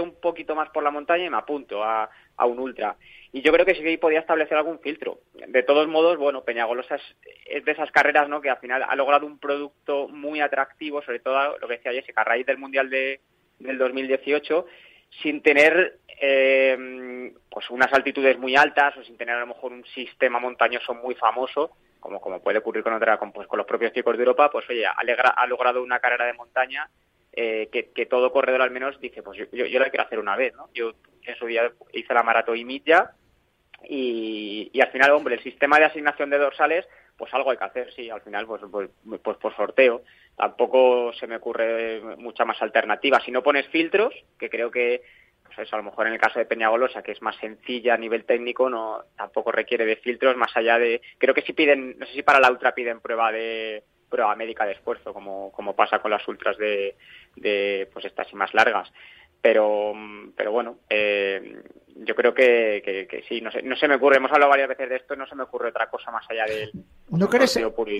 un 0.00 0.14
poquito 0.20 0.54
más 0.54 0.70
por 0.70 0.82
la 0.82 0.90
montaña 0.90 1.26
y 1.26 1.30
me 1.30 1.36
apunto 1.36 1.84
a, 1.84 2.08
a 2.36 2.46
un 2.46 2.58
ultra. 2.58 2.96
Y 3.32 3.42
yo 3.42 3.52
creo 3.52 3.66
que 3.66 3.74
sí 3.74 3.82
que 3.82 3.98
podía 3.98 4.20
establecer 4.20 4.56
algún 4.56 4.78
filtro. 4.80 5.20
De 5.48 5.62
todos 5.62 5.88
modos, 5.88 6.16
bueno, 6.16 6.44
Peñagolosa 6.44 6.96
es, 7.46 7.64
de 7.64 7.72
esas 7.72 7.90
carreras, 7.90 8.28
¿no? 8.28 8.40
Que 8.40 8.50
al 8.50 8.58
final 8.58 8.82
ha 8.82 8.96
logrado 8.96 9.26
un 9.26 9.38
producto 9.38 10.08
muy 10.08 10.40
atractivo, 10.40 11.02
sobre 11.02 11.20
todo 11.20 11.58
lo 11.58 11.68
que 11.68 11.76
decía 11.76 11.92
Jessica, 11.92 12.22
a 12.22 12.24
raíz 12.24 12.46
del 12.46 12.58
Mundial 12.58 12.88
de, 12.88 13.20
del 13.58 13.78
2018, 13.78 14.66
sin 15.22 15.42
tener 15.42 15.98
eh, 16.20 17.32
pues 17.50 17.68
unas 17.70 17.92
altitudes 17.92 18.38
muy 18.38 18.56
altas 18.56 18.96
o 18.96 19.04
sin 19.04 19.16
tener 19.16 19.36
a 19.36 19.40
lo 19.40 19.48
mejor 19.48 19.72
un 19.72 19.84
sistema 19.86 20.38
montañoso 20.38 20.94
muy 20.94 21.14
famoso 21.14 21.76
como, 22.06 22.20
como 22.20 22.40
puede 22.40 22.58
ocurrir 22.58 22.84
con, 22.84 22.92
otra, 22.92 23.18
con, 23.18 23.32
pues, 23.32 23.48
con 23.48 23.58
los 23.58 23.66
propios 23.66 23.92
chicos 23.92 24.16
de 24.16 24.22
Europa, 24.22 24.48
pues 24.50 24.68
oye, 24.70 24.86
ha, 24.86 25.46
logrado 25.46 25.82
una 25.82 25.98
carrera 25.98 26.26
de 26.26 26.34
montaña 26.34 26.88
eh, 27.32 27.68
que, 27.70 28.06
todo 28.06 28.32
corredor 28.32 28.62
al 28.62 28.70
menos 28.70 29.00
dice, 29.00 29.22
pues 29.22 29.38
yo, 29.38 29.66
yo, 29.66 29.78
la 29.80 29.90
quiero 29.90 30.04
hacer 30.04 30.18
una 30.18 30.36
vez, 30.36 30.54
¿no? 30.54 30.68
Yo 30.72 30.92
en 31.26 31.36
su 31.36 31.46
día 31.46 31.70
hice 31.92 32.14
la 32.14 32.22
maratón 32.22 32.56
y 32.56 32.64
milla 32.64 33.12
y, 33.84 34.70
y 34.72 34.80
al 34.80 34.90
final, 34.90 35.12
hombre, 35.12 35.36
el 35.36 35.42
sistema 35.42 35.78
de 35.78 35.84
asignación 35.84 36.30
de 36.30 36.38
dorsales, 36.38 36.86
pues 37.16 37.32
algo 37.34 37.50
hay 37.50 37.56
que 37.56 37.64
hacer, 37.64 37.92
sí, 37.92 38.10
al 38.10 38.20
final, 38.20 38.46
pues, 38.46 38.62
pues, 38.70 38.90
pues 39.22 39.36
por 39.38 39.56
sorteo. 39.56 40.02
Tampoco 40.36 41.12
se 41.14 41.26
me 41.26 41.36
ocurre 41.36 42.00
mucha 42.18 42.44
más 42.44 42.60
alternativa. 42.60 43.20
Si 43.20 43.30
no 43.30 43.42
pones 43.42 43.66
filtros, 43.68 44.14
que 44.38 44.50
creo 44.50 44.70
que 44.70 45.02
pues 45.44 45.58
eso, 45.58 45.76
a 45.76 45.78
lo 45.78 45.84
mejor 45.84 46.06
en 46.06 46.14
el 46.14 46.18
caso 46.18 46.38
de 46.38 46.44
Peñagolosa, 46.44 47.02
que 47.02 47.12
es 47.12 47.22
más 47.22 47.36
sencilla 47.36 47.94
a 47.94 47.98
nivel 47.98 48.24
técnico, 48.24 48.68
no 48.68 49.04
tampoco 49.16 49.52
requiere 49.52 49.86
de 49.86 49.96
filtros 49.96 50.36
más 50.36 50.54
allá 50.56 50.78
de... 50.78 51.00
Creo 51.18 51.34
que 51.34 51.42
sí 51.42 51.52
piden, 51.52 51.98
no 51.98 52.06
sé 52.06 52.12
si 52.12 52.22
para 52.22 52.40
la 52.40 52.50
ultra 52.50 52.74
piden 52.74 53.00
prueba 53.00 53.32
de 53.32 53.82
prueba 54.10 54.36
médica 54.36 54.66
de 54.66 54.72
esfuerzo, 54.72 55.12
como, 55.12 55.50
como 55.52 55.74
pasa 55.74 55.98
con 55.98 56.10
las 56.10 56.26
ultras 56.28 56.56
de, 56.58 56.96
de 57.36 57.88
pues 57.92 58.04
estas 58.04 58.30
y 58.32 58.36
más 58.36 58.52
largas. 58.54 58.92
Pero, 59.46 59.92
pero 60.36 60.50
bueno, 60.50 60.78
eh, 60.90 61.62
yo 61.94 62.16
creo 62.16 62.34
que, 62.34 62.82
que, 63.08 63.22
sí, 63.28 63.40
no, 63.40 63.52
sé, 63.52 63.62
no 63.62 63.76
se 63.76 63.86
me 63.86 63.94
ocurre, 63.94 64.16
hemos 64.16 64.32
hablado 64.32 64.50
varias 64.50 64.70
veces 64.70 64.88
de 64.88 64.96
esto, 64.96 65.14
no 65.14 65.24
se 65.24 65.36
me 65.36 65.44
ocurre 65.44 65.68
otra 65.68 65.88
cosa 65.88 66.10
más 66.10 66.26
allá 66.28 66.46
del... 66.46 66.72
¿No 67.10 67.28
crees, 67.28 67.56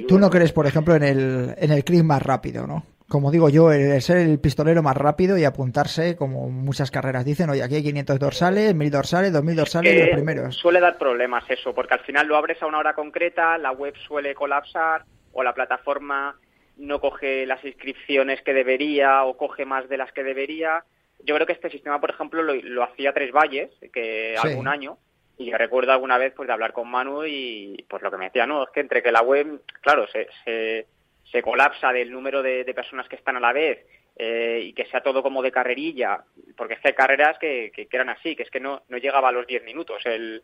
tú 0.09 0.19
no 0.19 0.29
crees, 0.29 0.51
por 0.51 0.67
ejemplo, 0.67 0.97
en 0.97 1.05
el, 1.05 1.55
en 1.57 1.71
el 1.71 1.85
clip 1.85 2.03
más 2.03 2.21
rápido, 2.21 2.67
¿no? 2.67 2.83
como 3.09 3.31
digo 3.31 3.49
yo, 3.49 3.71
el 3.71 4.03
ser 4.03 4.17
el 4.17 4.41
pistolero 4.41 4.83
más 4.83 4.97
rápido 4.97 5.39
y 5.39 5.45
apuntarse, 5.45 6.17
como 6.17 6.51
muchas 6.51 6.91
carreras 6.91 7.25
dicen, 7.25 7.49
oye, 7.49 7.63
aquí 7.63 7.77
hay 7.77 7.85
500 7.85 8.19
dorsales, 8.19 8.75
1000 8.75 8.91
dorsales, 8.91 9.33
2000 9.33 9.57
dorsales, 9.57 10.01
los 10.01 10.09
primeros. 10.17 10.57
Suele 10.57 10.81
dar 10.81 10.99
problemas 10.99 11.49
eso, 11.49 11.73
porque 11.73 11.95
al 11.95 12.01
final 12.01 12.27
lo 12.27 12.37
abres 12.37 12.61
a 12.61 12.67
una 12.67 12.79
hora 12.79 12.95
concreta, 12.95 13.57
la 13.59 13.71
web 13.71 13.95
suele 14.09 14.35
colapsar 14.35 15.05
o 15.33 15.45
la 15.45 15.55
plataforma 15.55 16.35
no 16.77 17.01
coge 17.01 17.47
las 17.47 17.65
inscripciones 17.65 18.43
que 18.43 18.53
debería 18.53 19.23
o 19.23 19.37
coge 19.37 19.65
más 19.65 19.89
de 19.89 19.99
las 19.99 20.11
que 20.11 20.25
debería. 20.25 20.85
Yo 21.21 21.35
creo 21.35 21.47
que 21.47 21.55
este 21.55 21.71
sistema, 21.71 22.01
por 22.01 22.11
ejemplo, 22.11 22.43
lo, 22.43 22.83
hacía 22.85 23.13
Tres 23.13 23.33
Valles, 23.33 23.71
que 23.93 24.37
algún 24.37 24.69
año, 24.69 24.99
y 25.39 25.51
yo 25.51 25.59
recuerdo 25.59 25.93
alguna 25.93 26.19
vez 26.19 26.33
pues 26.35 26.47
de 26.47 26.53
hablar 26.53 26.73
con 26.73 26.91
Manu 26.91 27.25
y 27.25 27.85
pues 27.89 28.03
lo 28.03 28.11
que 28.11 28.17
me 28.17 28.27
decía, 28.27 28.47
no, 28.47 28.65
es 28.65 28.71
que 28.71 28.81
entre 28.81 29.03
que 29.03 29.13
la 29.13 29.23
web, 29.23 29.63
claro, 29.83 30.07
se, 30.09 30.29
se 30.45 30.87
se 31.31 31.43
colapsa 31.43 31.93
del 31.93 32.11
número 32.11 32.43
de, 32.43 32.65
personas 32.75 33.09
que 33.09 33.17
están 33.17 33.37
a 33.37 33.41
la 33.41 33.53
vez 33.53 33.85
eh, 34.17 34.61
y 34.63 34.73
que 34.73 34.87
sea 34.87 35.03
todo 35.03 35.23
como 35.23 35.43
de 35.43 35.53
carrerilla, 35.53 36.25
porque 36.57 36.75
es 36.75 36.81
que 36.81 36.89
hay 36.89 36.95
carreras 36.95 37.39
que, 37.39 37.73
que, 37.75 37.89
eran 37.91 38.09
así, 38.09 38.37
que 38.37 38.45
es 38.45 38.51
que 38.51 38.61
no, 38.61 38.83
no 38.89 38.99
llegaba 38.99 39.29
a 39.29 39.33
los 39.33 39.47
10 39.47 39.65
minutos 39.65 40.01
el, 40.05 40.43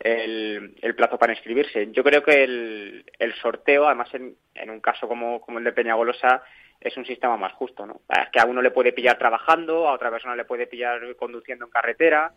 el, 0.00 0.74
el, 0.80 0.94
plazo 0.94 1.18
para 1.18 1.32
inscribirse. 1.32 1.90
Yo 1.92 2.04
creo 2.04 2.22
que 2.22 2.44
el, 2.44 3.04
el 3.18 3.34
sorteo, 3.34 3.86
además 3.86 4.12
en, 4.14 4.36
en, 4.54 4.70
un 4.70 4.80
caso 4.80 5.08
como, 5.08 5.40
como 5.40 5.58
el 5.58 5.64
de 5.64 5.72
Peñagolosa, 5.72 6.42
es 6.84 6.96
un 6.96 7.04
sistema 7.04 7.36
más 7.36 7.52
justo, 7.52 7.86
¿no? 7.86 8.00
Es 8.08 8.28
que 8.30 8.40
a 8.40 8.46
uno 8.46 8.62
le 8.62 8.70
puede 8.70 8.92
pillar 8.92 9.18
trabajando, 9.18 9.88
a 9.88 9.94
otra 9.94 10.10
persona 10.10 10.36
le 10.36 10.44
puede 10.44 10.66
pillar 10.66 11.00
conduciendo 11.16 11.64
en 11.64 11.70
carretera. 11.70 12.32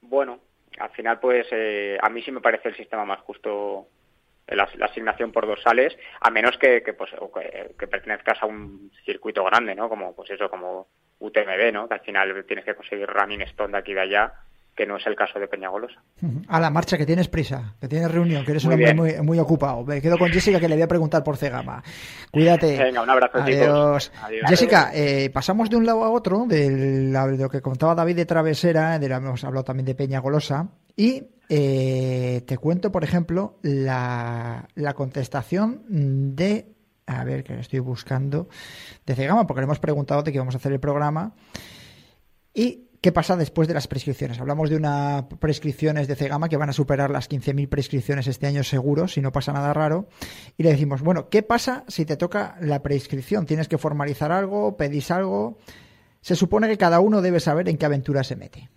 Bueno, 0.00 0.40
al 0.78 0.90
final, 0.90 1.20
pues 1.20 1.46
eh, 1.50 1.98
a 2.00 2.08
mí 2.08 2.22
sí 2.22 2.32
me 2.32 2.40
parece 2.40 2.68
el 2.68 2.76
sistema 2.76 3.04
más 3.04 3.20
justo 3.20 3.88
la, 4.48 4.64
asignación 4.64 5.32
por 5.32 5.46
dorsales, 5.46 5.96
a 6.20 6.30
menos 6.30 6.58
que, 6.58 6.82
que 6.82 6.92
pues, 6.92 7.10
que, 7.78 7.86
pertenezcas 7.86 8.42
a 8.42 8.46
un 8.46 8.90
circuito 9.04 9.44
grande, 9.44 9.74
¿no? 9.74 9.88
Como, 9.88 10.14
pues 10.14 10.30
eso, 10.30 10.50
como 10.50 10.88
UTMB, 11.18 11.72
¿no? 11.72 11.88
Que 11.88 11.94
al 11.94 12.00
final 12.00 12.44
tienes 12.46 12.64
que 12.64 12.74
conseguir 12.74 13.06
running 13.06 13.42
stone 13.42 13.72
de 13.72 13.78
aquí 13.78 13.92
y 13.92 13.94
de 13.94 14.00
allá, 14.00 14.34
que 14.74 14.86
no 14.86 14.96
es 14.96 15.06
el 15.06 15.14
caso 15.14 15.38
de 15.38 15.46
Peñagolosa. 15.46 16.02
A 16.48 16.60
la 16.60 16.70
marcha, 16.70 16.98
que 16.98 17.06
tienes 17.06 17.28
prisa, 17.28 17.74
que 17.80 17.88
tienes 17.88 18.10
reunión, 18.10 18.44
que 18.44 18.50
eres 18.52 18.64
un 18.64 18.72
hombre 18.72 18.94
muy, 18.94 19.12
muy, 19.22 19.38
ocupado. 19.38 19.84
Me 19.84 20.00
quedo 20.00 20.18
con 20.18 20.30
Jessica, 20.30 20.58
que 20.58 20.68
le 20.68 20.74
voy 20.74 20.82
a 20.82 20.88
preguntar 20.88 21.22
por 21.22 21.36
Cegama. 21.36 21.82
Cuídate. 22.32 22.78
Venga, 22.78 23.02
un 23.02 23.10
abrazo, 23.10 23.38
Adiós. 23.38 24.10
Jessica, 24.46 24.90
eh, 24.92 25.30
pasamos 25.32 25.70
de 25.70 25.76
un 25.76 25.86
lado 25.86 26.04
a 26.04 26.10
otro, 26.10 26.44
de 26.46 27.10
lo 27.36 27.48
que 27.48 27.60
contaba 27.60 27.94
David 27.94 28.16
de 28.16 28.26
Travesera, 28.26 28.98
de 28.98 29.08
la, 29.08 29.16
hemos 29.16 29.44
hablado 29.44 29.64
también 29.64 29.86
de 29.86 29.94
Peñagolosa, 29.94 30.68
y 30.96 31.22
eh, 31.48 32.42
te 32.46 32.58
cuento, 32.58 32.90
por 32.90 33.04
ejemplo, 33.04 33.58
la, 33.62 34.68
la 34.74 34.94
contestación 34.94 35.82
de 36.34 36.74
a 37.06 37.22
ver 37.22 37.44
que 37.44 37.58
estoy 37.60 37.80
buscando 37.80 38.48
de 39.04 39.14
Cegama 39.14 39.46
porque 39.46 39.60
le 39.60 39.64
hemos 39.64 39.78
preguntado 39.78 40.22
de 40.22 40.32
que 40.32 40.38
vamos 40.38 40.54
a 40.54 40.58
hacer 40.58 40.72
el 40.72 40.80
programa 40.80 41.34
y 42.54 42.83
qué 43.04 43.12
pasa 43.12 43.36
después 43.36 43.68
de 43.68 43.74
las 43.74 43.86
prescripciones. 43.86 44.40
Hablamos 44.40 44.70
de 44.70 44.76
unas 44.76 45.24
prescripciones 45.38 46.08
de 46.08 46.16
Cegama 46.16 46.48
que 46.48 46.56
van 46.56 46.70
a 46.70 46.72
superar 46.72 47.10
las 47.10 47.28
15.000 47.28 47.68
prescripciones 47.68 48.26
este 48.28 48.46
año 48.46 48.62
seguro, 48.62 49.08
si 49.08 49.20
no 49.20 49.30
pasa 49.30 49.52
nada 49.52 49.74
raro. 49.74 50.06
Y 50.56 50.62
le 50.62 50.70
decimos, 50.70 51.02
bueno, 51.02 51.28
¿qué 51.28 51.42
pasa 51.42 51.84
si 51.86 52.06
te 52.06 52.16
toca 52.16 52.56
la 52.62 52.82
prescripción? 52.82 53.44
¿Tienes 53.44 53.68
que 53.68 53.76
formalizar 53.76 54.32
algo? 54.32 54.78
¿Pedís 54.78 55.10
algo? 55.10 55.58
Se 56.22 56.34
supone 56.34 56.66
que 56.66 56.78
cada 56.78 57.00
uno 57.00 57.20
debe 57.20 57.40
saber 57.40 57.68
en 57.68 57.76
qué 57.76 57.84
aventura 57.84 58.24
se 58.24 58.36
mete. 58.36 58.70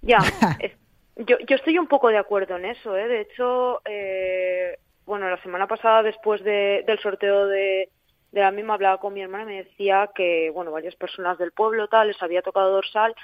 Ya, 0.00 0.18
Yo, 1.14 1.36
yo 1.46 1.54
estoy 1.54 1.78
un 1.78 1.86
poco 1.86 2.08
de 2.08 2.18
acuerdo 2.18 2.56
en 2.56 2.64
eso, 2.64 2.96
¿eh? 2.96 3.06
De 3.06 3.20
hecho, 3.20 3.82
eh, 3.84 4.78
bueno, 5.06 5.30
la 5.30 5.40
semana 5.42 5.68
pasada, 5.68 6.02
después 6.02 6.42
de, 6.42 6.82
del 6.88 6.98
sorteo 6.98 7.46
de, 7.46 7.88
de 8.32 8.40
la 8.40 8.50
misma, 8.50 8.74
hablaba 8.74 8.98
con 8.98 9.12
mi 9.12 9.22
hermana 9.22 9.44
y 9.44 9.46
me 9.46 9.64
decía 9.64 10.10
que, 10.14 10.50
bueno, 10.50 10.72
varias 10.72 10.96
personas 10.96 11.38
del 11.38 11.52
pueblo, 11.52 11.88
tal, 11.88 12.08
les 12.08 12.22
había 12.22 12.42
tocado 12.42 12.72
dorsal 12.72 13.14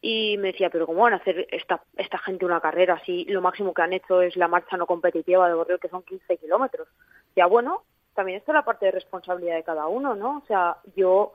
y 0.00 0.36
me 0.38 0.52
decía, 0.52 0.70
pero 0.70 0.86
¿cómo 0.86 1.02
van 1.02 1.14
a 1.14 1.16
hacer 1.16 1.46
esta, 1.50 1.82
esta 1.96 2.18
gente 2.18 2.44
una 2.44 2.60
carrera 2.60 3.00
si 3.04 3.24
lo 3.24 3.40
máximo 3.40 3.72
que 3.72 3.82
han 3.82 3.92
hecho 3.92 4.20
es 4.22 4.36
la 4.36 4.48
marcha 4.48 4.76
no 4.76 4.86
competitiva 4.86 5.48
de 5.48 5.54
Borreo, 5.54 5.78
que 5.78 5.88
son 5.88 6.02
15 6.02 6.36
kilómetros? 6.36 6.88
Ya, 7.34 7.46
bueno, 7.46 7.82
también 8.14 8.38
está 8.38 8.52
la 8.52 8.64
parte 8.64 8.86
de 8.86 8.92
responsabilidad 8.92 9.56
de 9.56 9.64
cada 9.64 9.86
uno, 9.86 10.14
¿no? 10.14 10.38
O 10.38 10.46
sea, 10.46 10.76
yo 10.96 11.34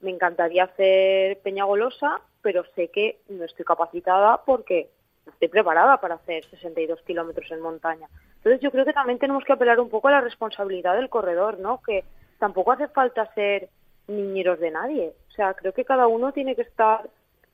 me 0.00 0.10
encantaría 0.10 0.64
hacer 0.64 1.38
Peñagolosa, 1.40 2.20
pero 2.42 2.64
sé 2.74 2.88
que 2.88 3.20
no 3.28 3.44
estoy 3.44 3.64
capacitada 3.64 4.42
porque 4.44 4.90
estoy 5.26 5.48
preparada 5.48 6.00
para 6.00 6.16
hacer 6.16 6.44
62 6.46 7.00
kilómetros 7.02 7.50
en 7.50 7.60
montaña. 7.60 8.08
Entonces 8.36 8.60
yo 8.60 8.70
creo 8.70 8.84
que 8.84 8.92
también 8.92 9.18
tenemos 9.18 9.44
que 9.44 9.52
apelar 9.52 9.80
un 9.80 9.88
poco 9.88 10.08
a 10.08 10.12
la 10.12 10.20
responsabilidad 10.20 10.94
del 10.96 11.08
corredor, 11.08 11.58
¿no? 11.58 11.80
Que 11.80 12.04
tampoco 12.38 12.72
hace 12.72 12.88
falta 12.88 13.32
ser 13.34 13.68
niñeros 14.06 14.60
de 14.60 14.70
nadie. 14.70 15.14
O 15.28 15.32
sea, 15.32 15.54
creo 15.54 15.72
que 15.72 15.84
cada 15.84 16.06
uno 16.06 16.32
tiene 16.32 16.54
que 16.54 16.62
estar, 16.62 17.08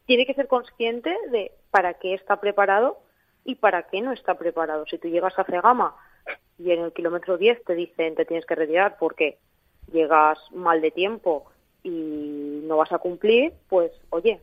tiene 0.06 0.26
que 0.26 0.34
ser 0.34 0.48
consciente 0.48 1.16
de 1.30 1.52
para 1.70 1.94
qué 1.94 2.14
está 2.14 2.40
preparado 2.40 2.98
y 3.44 3.56
para 3.56 3.84
qué 3.84 4.00
no 4.00 4.12
está 4.12 4.34
preparado. 4.34 4.84
Si 4.86 4.98
tú 4.98 5.08
llegas 5.08 5.38
a 5.38 5.44
Cegama 5.44 5.96
y 6.58 6.72
en 6.72 6.80
el 6.82 6.92
kilómetro 6.92 7.38
10 7.38 7.64
te 7.64 7.74
dicen 7.74 8.14
te 8.14 8.24
tienes 8.24 8.46
que 8.46 8.54
retirar 8.54 8.96
porque 8.98 9.38
llegas 9.92 10.38
mal 10.52 10.80
de 10.80 10.90
tiempo 10.90 11.50
y 11.82 12.60
no 12.64 12.76
vas 12.76 12.92
a 12.92 12.98
cumplir, 12.98 13.54
pues 13.68 13.92
oye, 14.10 14.40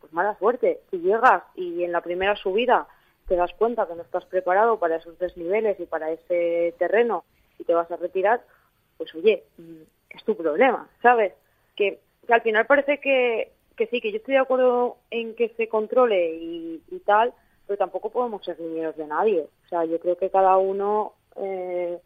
pues 0.00 0.12
mala 0.12 0.36
suerte. 0.38 0.80
Si 0.90 0.98
llegas 0.98 1.42
y 1.54 1.84
en 1.84 1.92
la 1.92 2.00
primera 2.00 2.36
subida 2.36 2.88
te 3.28 3.36
das 3.36 3.52
cuenta 3.54 3.86
que 3.86 3.94
no 3.94 4.02
estás 4.02 4.24
preparado 4.26 4.78
para 4.78 4.96
esos 4.96 5.18
desniveles 5.18 5.78
y 5.78 5.86
para 5.86 6.10
ese 6.10 6.74
terreno 6.78 7.24
y 7.58 7.64
te 7.64 7.74
vas 7.74 7.90
a 7.90 7.96
retirar, 7.96 8.42
pues 9.02 9.14
oye, 9.16 9.42
mm, 9.58 9.82
es 10.10 10.24
tu 10.24 10.36
problema, 10.36 10.88
¿sabes? 11.02 11.32
Que 11.74 11.98
que 12.26 12.34
al 12.34 12.42
final 12.42 12.66
parece 12.66 12.98
que, 12.98 13.52
que 13.76 13.86
sí, 13.88 14.00
que 14.00 14.10
yo 14.12 14.18
estoy 14.18 14.34
de 14.34 14.40
acuerdo 14.40 14.98
en 15.10 15.34
que 15.34 15.48
se 15.50 15.68
controle 15.68 16.34
y, 16.36 16.80
tal, 17.04 17.32
pero 17.66 17.76
tampoco 17.78 18.10
podemos 18.10 18.44
ser 18.44 18.60
niños 18.60 18.96
de 18.96 19.06
nadie. 19.06 19.40
O 19.40 19.68
sea, 19.68 19.84
yo 19.84 19.98
creo 19.98 20.16
que 20.16 20.30
cada 20.30 20.56
uno, 20.56 21.14
eh, 21.36 21.98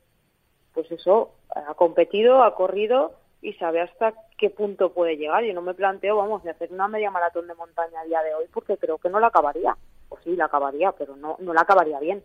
pues 0.72 0.90
eso, 0.90 1.32
ha 1.54 1.74
competido, 1.74 2.42
ha 2.42 2.54
corrido 2.54 3.12
y 3.42 3.52
sabe 3.54 3.80
hasta 3.80 4.14
qué 4.38 4.48
punto 4.48 4.92
puede 4.92 5.16
llegar. 5.16 5.44
Yo 5.44 5.52
no 5.52 5.62
me 5.62 5.74
planteo, 5.74 6.16
vamos, 6.16 6.42
de 6.42 6.50
hacer 6.50 6.72
una 6.72 6.88
media 6.88 7.10
maratón 7.10 7.46
de 7.46 7.54
montaña 7.54 8.00
a 8.00 8.04
día 8.04 8.22
de 8.22 8.34
hoy 8.34 8.46
porque 8.52 8.76
creo 8.78 8.98
que 8.98 9.10
no 9.10 9.20
la 9.20 9.28
acabaría. 9.28 9.76
O 10.08 10.18
sí, 10.18 10.34
la 10.36 10.46
acabaría, 10.46 10.92
pero 10.92 11.16
no, 11.16 11.36
no 11.40 11.52
la 11.52 11.62
acabaría 11.62 12.00
bien. 12.00 12.22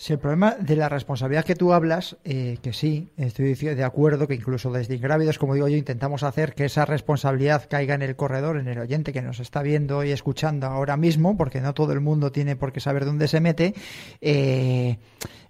Sí, 0.00 0.14
el 0.14 0.18
problema 0.18 0.56
de 0.58 0.76
la 0.76 0.88
responsabilidad 0.88 1.44
que 1.44 1.54
tú 1.54 1.74
hablas, 1.74 2.16
eh, 2.24 2.56
que 2.62 2.72
sí, 2.72 3.10
estoy 3.18 3.52
de 3.52 3.84
acuerdo 3.84 4.26
que 4.26 4.34
incluso 4.34 4.72
desde 4.72 4.94
Ingrávidos, 4.94 5.38
como 5.38 5.52
digo 5.52 5.68
yo, 5.68 5.76
intentamos 5.76 6.22
hacer 6.22 6.54
que 6.54 6.64
esa 6.64 6.86
responsabilidad 6.86 7.68
caiga 7.68 7.96
en 7.96 8.00
el 8.00 8.16
corredor, 8.16 8.56
en 8.56 8.68
el 8.68 8.78
oyente 8.78 9.12
que 9.12 9.20
nos 9.20 9.40
está 9.40 9.60
viendo 9.60 10.02
y 10.02 10.10
escuchando 10.10 10.68
ahora 10.68 10.96
mismo, 10.96 11.36
porque 11.36 11.60
no 11.60 11.74
todo 11.74 11.92
el 11.92 12.00
mundo 12.00 12.32
tiene 12.32 12.56
por 12.56 12.72
qué 12.72 12.80
saber 12.80 13.04
dónde 13.04 13.28
se 13.28 13.40
mete. 13.40 13.74
Eh, 14.22 14.96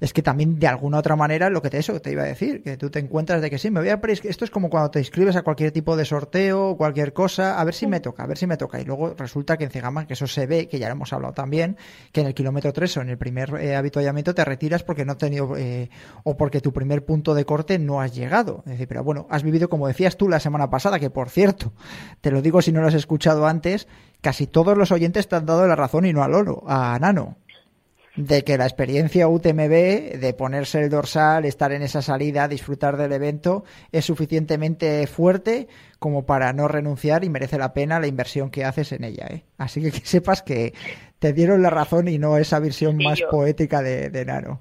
es 0.00 0.12
que 0.12 0.22
también 0.22 0.58
de 0.58 0.66
alguna 0.66 0.98
otra 0.98 1.14
manera 1.14 1.50
lo 1.50 1.62
que 1.62 1.70
te 1.70 1.78
eso 1.78 2.00
te 2.00 2.10
iba 2.10 2.22
a 2.22 2.26
decir, 2.26 2.62
que 2.62 2.76
tú 2.76 2.90
te 2.90 2.98
encuentras 2.98 3.42
de 3.42 3.50
que 3.50 3.58
sí, 3.58 3.70
me 3.70 3.80
voy 3.80 3.90
a 3.90 4.00
esto 4.24 4.44
es 4.44 4.50
como 4.50 4.70
cuando 4.70 4.90
te 4.90 4.98
inscribes 4.98 5.36
a 5.36 5.42
cualquier 5.42 5.72
tipo 5.72 5.96
de 5.96 6.04
sorteo, 6.04 6.76
cualquier 6.76 7.12
cosa, 7.12 7.60
a 7.60 7.64
ver 7.64 7.74
si 7.74 7.86
me 7.86 8.00
toca, 8.00 8.24
a 8.24 8.26
ver 8.26 8.38
si 8.38 8.46
me 8.46 8.56
toca 8.56 8.80
y 8.80 8.84
luego 8.84 9.14
resulta 9.16 9.56
que 9.56 9.64
en 9.64 9.70
Cegama, 9.70 10.06
que 10.06 10.14
eso 10.14 10.26
se 10.26 10.46
ve, 10.46 10.66
que 10.68 10.78
ya 10.78 10.88
lo 10.88 10.92
hemos 10.92 11.12
hablado 11.12 11.34
también, 11.34 11.76
que 12.12 12.22
en 12.22 12.28
el 12.28 12.34
kilómetro 12.34 12.72
3 12.72 12.96
o 12.96 13.00
en 13.02 13.10
el 13.10 13.18
primer 13.18 13.54
eh, 13.56 13.76
habituallamiento 13.76 14.34
te 14.34 14.39
retiras 14.44 14.82
porque 14.82 15.04
no 15.04 15.12
has 15.12 15.18
tenido 15.18 15.56
eh, 15.56 15.90
o 16.24 16.36
porque 16.36 16.60
tu 16.60 16.72
primer 16.72 17.04
punto 17.04 17.34
de 17.34 17.44
corte 17.44 17.78
no 17.78 18.00
has 18.00 18.14
llegado. 18.14 18.62
Es 18.66 18.72
decir, 18.72 18.88
pero 18.88 19.04
bueno, 19.04 19.26
has 19.30 19.42
vivido 19.42 19.68
como 19.68 19.88
decías 19.88 20.16
tú 20.16 20.28
la 20.28 20.40
semana 20.40 20.70
pasada, 20.70 20.98
que 20.98 21.10
por 21.10 21.30
cierto, 21.30 21.72
te 22.20 22.30
lo 22.30 22.42
digo 22.42 22.62
si 22.62 22.72
no 22.72 22.80
lo 22.80 22.88
has 22.88 22.94
escuchado 22.94 23.46
antes, 23.46 23.88
casi 24.20 24.46
todos 24.46 24.76
los 24.76 24.92
oyentes 24.92 25.28
te 25.28 25.36
han 25.36 25.46
dado 25.46 25.66
la 25.66 25.76
razón 25.76 26.06
y 26.06 26.12
no 26.12 26.22
a 26.22 26.28
Lolo, 26.28 26.62
a 26.66 26.98
Nano 26.98 27.36
de 28.16 28.44
que 28.44 28.58
la 28.58 28.64
experiencia 28.64 29.28
UTMB, 29.28 30.18
de 30.18 30.34
ponerse 30.36 30.82
el 30.82 30.90
dorsal, 30.90 31.44
estar 31.44 31.72
en 31.72 31.82
esa 31.82 32.02
salida, 32.02 32.48
disfrutar 32.48 32.96
del 32.96 33.12
evento, 33.12 33.64
es 33.92 34.04
suficientemente 34.04 35.06
fuerte 35.06 35.68
como 35.98 36.26
para 36.26 36.52
no 36.52 36.66
renunciar 36.66 37.24
y 37.24 37.30
merece 37.30 37.58
la 37.58 37.72
pena 37.72 38.00
la 38.00 38.08
inversión 38.08 38.50
que 38.50 38.64
haces 38.64 38.92
en 38.92 39.04
ella. 39.04 39.26
¿eh? 39.30 39.44
Así 39.58 39.80
que 39.80 39.92
que 39.92 40.04
sepas 40.04 40.42
que 40.42 40.74
te 41.20 41.32
dieron 41.32 41.62
la 41.62 41.70
razón 41.70 42.08
y 42.08 42.18
no 42.18 42.36
esa 42.38 42.58
visión 42.58 42.96
más 42.96 43.22
poética 43.30 43.82
de, 43.82 44.10
de 44.10 44.24
Nano. 44.24 44.58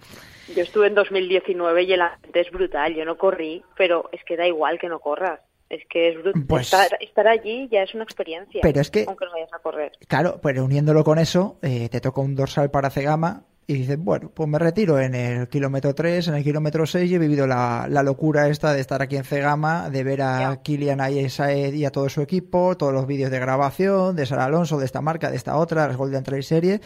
Yo 0.56 0.64
estuve 0.64 0.88
en 0.88 0.96
2019 0.96 1.84
y 1.84 1.94
el 1.94 2.02
ambiente 2.02 2.42
es 2.42 2.52
brutal. 2.52 2.94
Yo 2.94 3.06
no 3.06 3.18
corrí, 3.18 3.64
pero 3.78 4.10
es 4.12 4.24
que 4.26 4.36
da 4.36 4.46
igual 4.46 4.78
que 4.78 4.90
no 4.90 5.00
corras. 5.00 5.40
Es 5.70 5.84
que 5.90 6.10
es 6.10 6.16
brutal. 6.16 6.46
Pues 6.48 6.74
estar, 7.00 7.28
allí 7.28 7.70
ya 7.72 7.84
es 7.84 7.94
una 7.94 8.04
experiencia. 8.04 8.60
Pero 8.62 8.82
es 8.82 8.90
que. 8.90 9.06
Aunque 9.08 9.26
no 9.26 9.32
vayas 9.32 9.54
a 9.54 9.60
correr. 9.60 9.92
Claro, 10.08 10.40
pero 10.42 10.66
uniéndolo 10.66 11.04
con 11.04 11.20
eso, 11.20 11.60
eh, 11.62 11.90
te 11.90 12.02
toca 12.02 12.22
un 12.22 12.36
dorsal 12.36 12.72
para 12.72 12.90
Cegama 12.90 13.46
y 13.70 13.76
dices, 13.76 14.00
bueno, 14.00 14.32
pues 14.34 14.50
me 14.50 14.58
retiro 14.58 15.00
en 15.00 15.14
el 15.14 15.48
kilómetro 15.48 15.94
3, 15.94 16.30
en 16.30 16.34
el 16.34 16.44
kilómetro 16.44 16.88
6 16.88 17.12
y 17.12 17.14
he 17.14 17.20
vivido 17.20 17.46
la, 17.46 17.88
locura 18.04 18.48
esta 18.48 18.74
de 18.74 18.82
estar 18.82 19.04
aquí 19.04 19.16
en 19.16 19.24
Cegama, 19.24 19.92
de 19.92 20.04
ver 20.04 20.24
a 20.24 20.60
Kilian 20.64 21.00
ahí 21.00 21.28
y 21.76 21.86
a 21.86 21.92
todo 21.92 22.10
su 22.10 22.24
equipo, 22.24 22.76
todos 22.76 22.92
los 22.92 23.06
vídeos 23.06 23.30
de 23.30 23.38
grabación, 23.38 24.16
de 24.16 24.26
Sara 24.26 24.46
Alonso, 24.46 24.80
de 24.80 24.86
esta 24.86 25.02
marca, 25.02 25.30
de 25.30 25.38
esta 25.38 25.56
otra, 25.56 25.88
las 25.88 25.98
Golden 25.98 26.24
Trail 26.24 26.44
Series, 26.44 26.82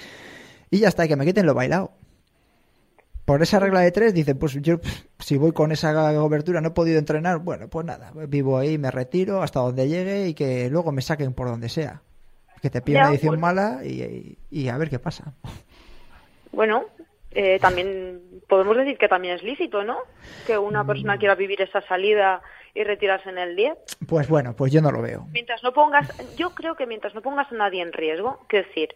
y 0.71 0.79
ya 0.79 0.89
está, 0.89 1.05
y 1.05 1.07
que 1.07 1.15
me 1.15 1.23
quiten 1.23 1.45
lo 1.45 1.53
bailado. 1.53 1.93
Por 3.23 3.41
esa 3.41 3.59
regla 3.59 3.79
de 3.79 3.91
tres, 3.93 4.13
dicen, 4.13 4.37
pues 4.37 4.51
yo, 4.61 4.81
si 5.19 5.37
voy 5.37 5.53
con 5.53 5.71
esa 5.71 5.93
cobertura, 6.13 6.59
no 6.59 6.67
he 6.67 6.71
podido 6.71 6.99
entrenar, 6.99 7.39
bueno, 7.39 7.69
pues 7.69 7.85
nada, 7.85 8.11
vivo 8.27 8.57
ahí, 8.57 8.77
me 8.77 8.91
retiro 8.91 9.41
hasta 9.41 9.61
donde 9.61 9.87
llegue 9.87 10.27
y 10.27 10.33
que 10.33 10.69
luego 10.69 10.91
me 10.91 11.01
saquen 11.01 11.31
por 11.31 11.47
donde 11.47 11.69
sea. 11.69 12.01
Que 12.61 12.69
te 12.69 12.81
pida 12.81 12.99
una 12.99 13.09
edición 13.11 13.35
pues 13.35 13.41
mala 13.41 13.79
y 13.85 14.67
a 14.67 14.77
ver 14.77 14.89
qué 14.89 14.99
pasa 14.99 15.33
bueno, 16.53 16.85
eh, 17.31 17.59
también 17.59 18.21
podemos 18.47 18.77
decir 18.77 18.97
que 18.97 19.07
también 19.07 19.35
es 19.35 19.43
lícito, 19.43 19.83
¿no? 19.83 19.97
Que 20.45 20.57
una 20.57 20.83
mm. 20.83 20.87
persona 20.87 21.17
quiera 21.17 21.35
vivir 21.35 21.61
esa 21.61 21.81
salida 21.81 22.41
y 22.73 22.83
retirarse 22.83 23.29
en 23.29 23.37
el 23.37 23.55
10. 23.55 23.77
Pues 24.07 24.27
bueno, 24.27 24.55
pues 24.55 24.71
yo 24.71 24.81
no 24.81 24.91
lo 24.91 25.01
veo. 25.01 25.27
Mientras 25.31 25.63
no 25.63 25.73
pongas, 25.73 26.11
yo 26.37 26.51
creo 26.51 26.75
que 26.75 26.85
mientras 26.85 27.13
no 27.13 27.21
pongas 27.21 27.51
a 27.51 27.55
nadie 27.55 27.81
en 27.81 27.91
riesgo, 27.91 28.45
que 28.47 28.57
decir, 28.57 28.89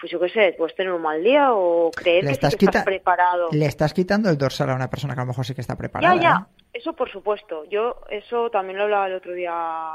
pues 0.00 0.12
yo 0.12 0.20
qué 0.20 0.28
sé, 0.28 0.54
puedes 0.56 0.74
tener 0.74 0.92
un 0.92 1.02
mal 1.02 1.22
día 1.22 1.52
o 1.52 1.90
creer 1.90 2.24
que, 2.24 2.32
estás, 2.32 2.56
preparado. 2.84 3.48
Le 3.52 3.66
estás 3.66 3.92
quitando 3.94 4.30
el 4.30 4.38
dorsal 4.38 4.70
a 4.70 4.74
una 4.74 4.90
persona 4.90 5.14
que 5.14 5.20
a 5.20 5.24
lo 5.24 5.28
mejor 5.28 5.44
sí 5.44 5.54
que 5.54 5.60
está 5.60 5.76
preparada. 5.76 6.14
Ya, 6.14 6.22
ya, 6.22 6.46
¿eh? 6.48 6.68
eso 6.74 6.92
por 6.94 7.10
supuesto. 7.10 7.64
Yo 7.64 8.02
eso 8.10 8.50
también 8.50 8.78
lo 8.78 8.84
hablaba 8.84 9.06
el 9.06 9.14
otro 9.14 9.32
día 9.32 9.52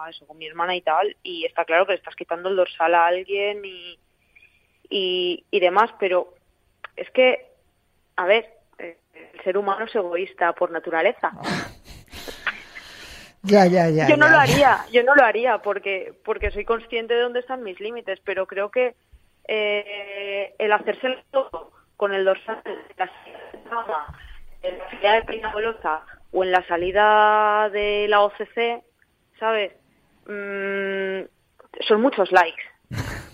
eso 0.10 0.26
con 0.26 0.38
mi 0.38 0.48
hermana 0.48 0.76
y 0.76 0.82
tal, 0.82 1.16
y 1.24 1.46
está 1.46 1.66
claro 1.66 1.86
que 1.86 1.94
le 1.94 2.00
estás 2.00 2.16
quitando 2.16 2.50
el 2.50 2.56
dorsal 2.56 2.94
a 2.96 3.08
alguien 3.08 3.64
y 3.66 4.00
y, 4.92 5.46
y 5.50 5.60
demás, 5.60 5.90
pero 6.00 6.36
es 6.96 7.10
que, 7.12 7.48
a 8.18 8.26
ver, 8.26 8.48
eh, 8.78 8.98
el 9.34 9.44
ser 9.44 9.58
humano 9.58 9.86
es 9.86 9.96
egoísta 9.96 10.54
por 10.54 10.70
naturaleza. 10.72 11.32
Ya, 13.44 13.66
ya, 13.66 13.90
ya. 13.90 14.08
Yo 14.08 14.18
no 14.18 14.30
lo 14.30 14.38
haría, 14.38 14.86
yo 14.92 15.02
no 15.02 15.16
lo 15.16 15.24
haría 15.24 15.58
porque, 15.64 16.14
porque 16.24 16.52
soy 16.52 16.64
consciente 16.64 17.16
de 17.16 17.22
dónde 17.22 17.40
están 17.40 17.64
mis 17.64 17.80
límites, 17.80 18.20
pero 18.24 18.46
creo 18.46 18.70
que 18.70 18.94
eh, 19.48 20.54
el 20.60 20.72
hacerse 20.72 21.18
todo 21.32 21.72
con 21.98 22.14
el 22.14 22.24
dorsal, 22.24 22.62
la 22.98 23.10
en 24.62 24.78
la 24.78 24.90
salida 24.92 25.14
de 25.14 25.24
Prima 25.24 25.54
o 26.32 26.44
en 26.44 26.52
la 26.52 26.68
salida 26.68 27.70
de 27.72 28.06
la 28.08 28.22
OCC, 28.22 28.84
¿sabes? 29.40 29.72
Mm, 30.28 31.26
son 31.88 32.02
muchos 32.02 32.32
likes. 32.32 32.62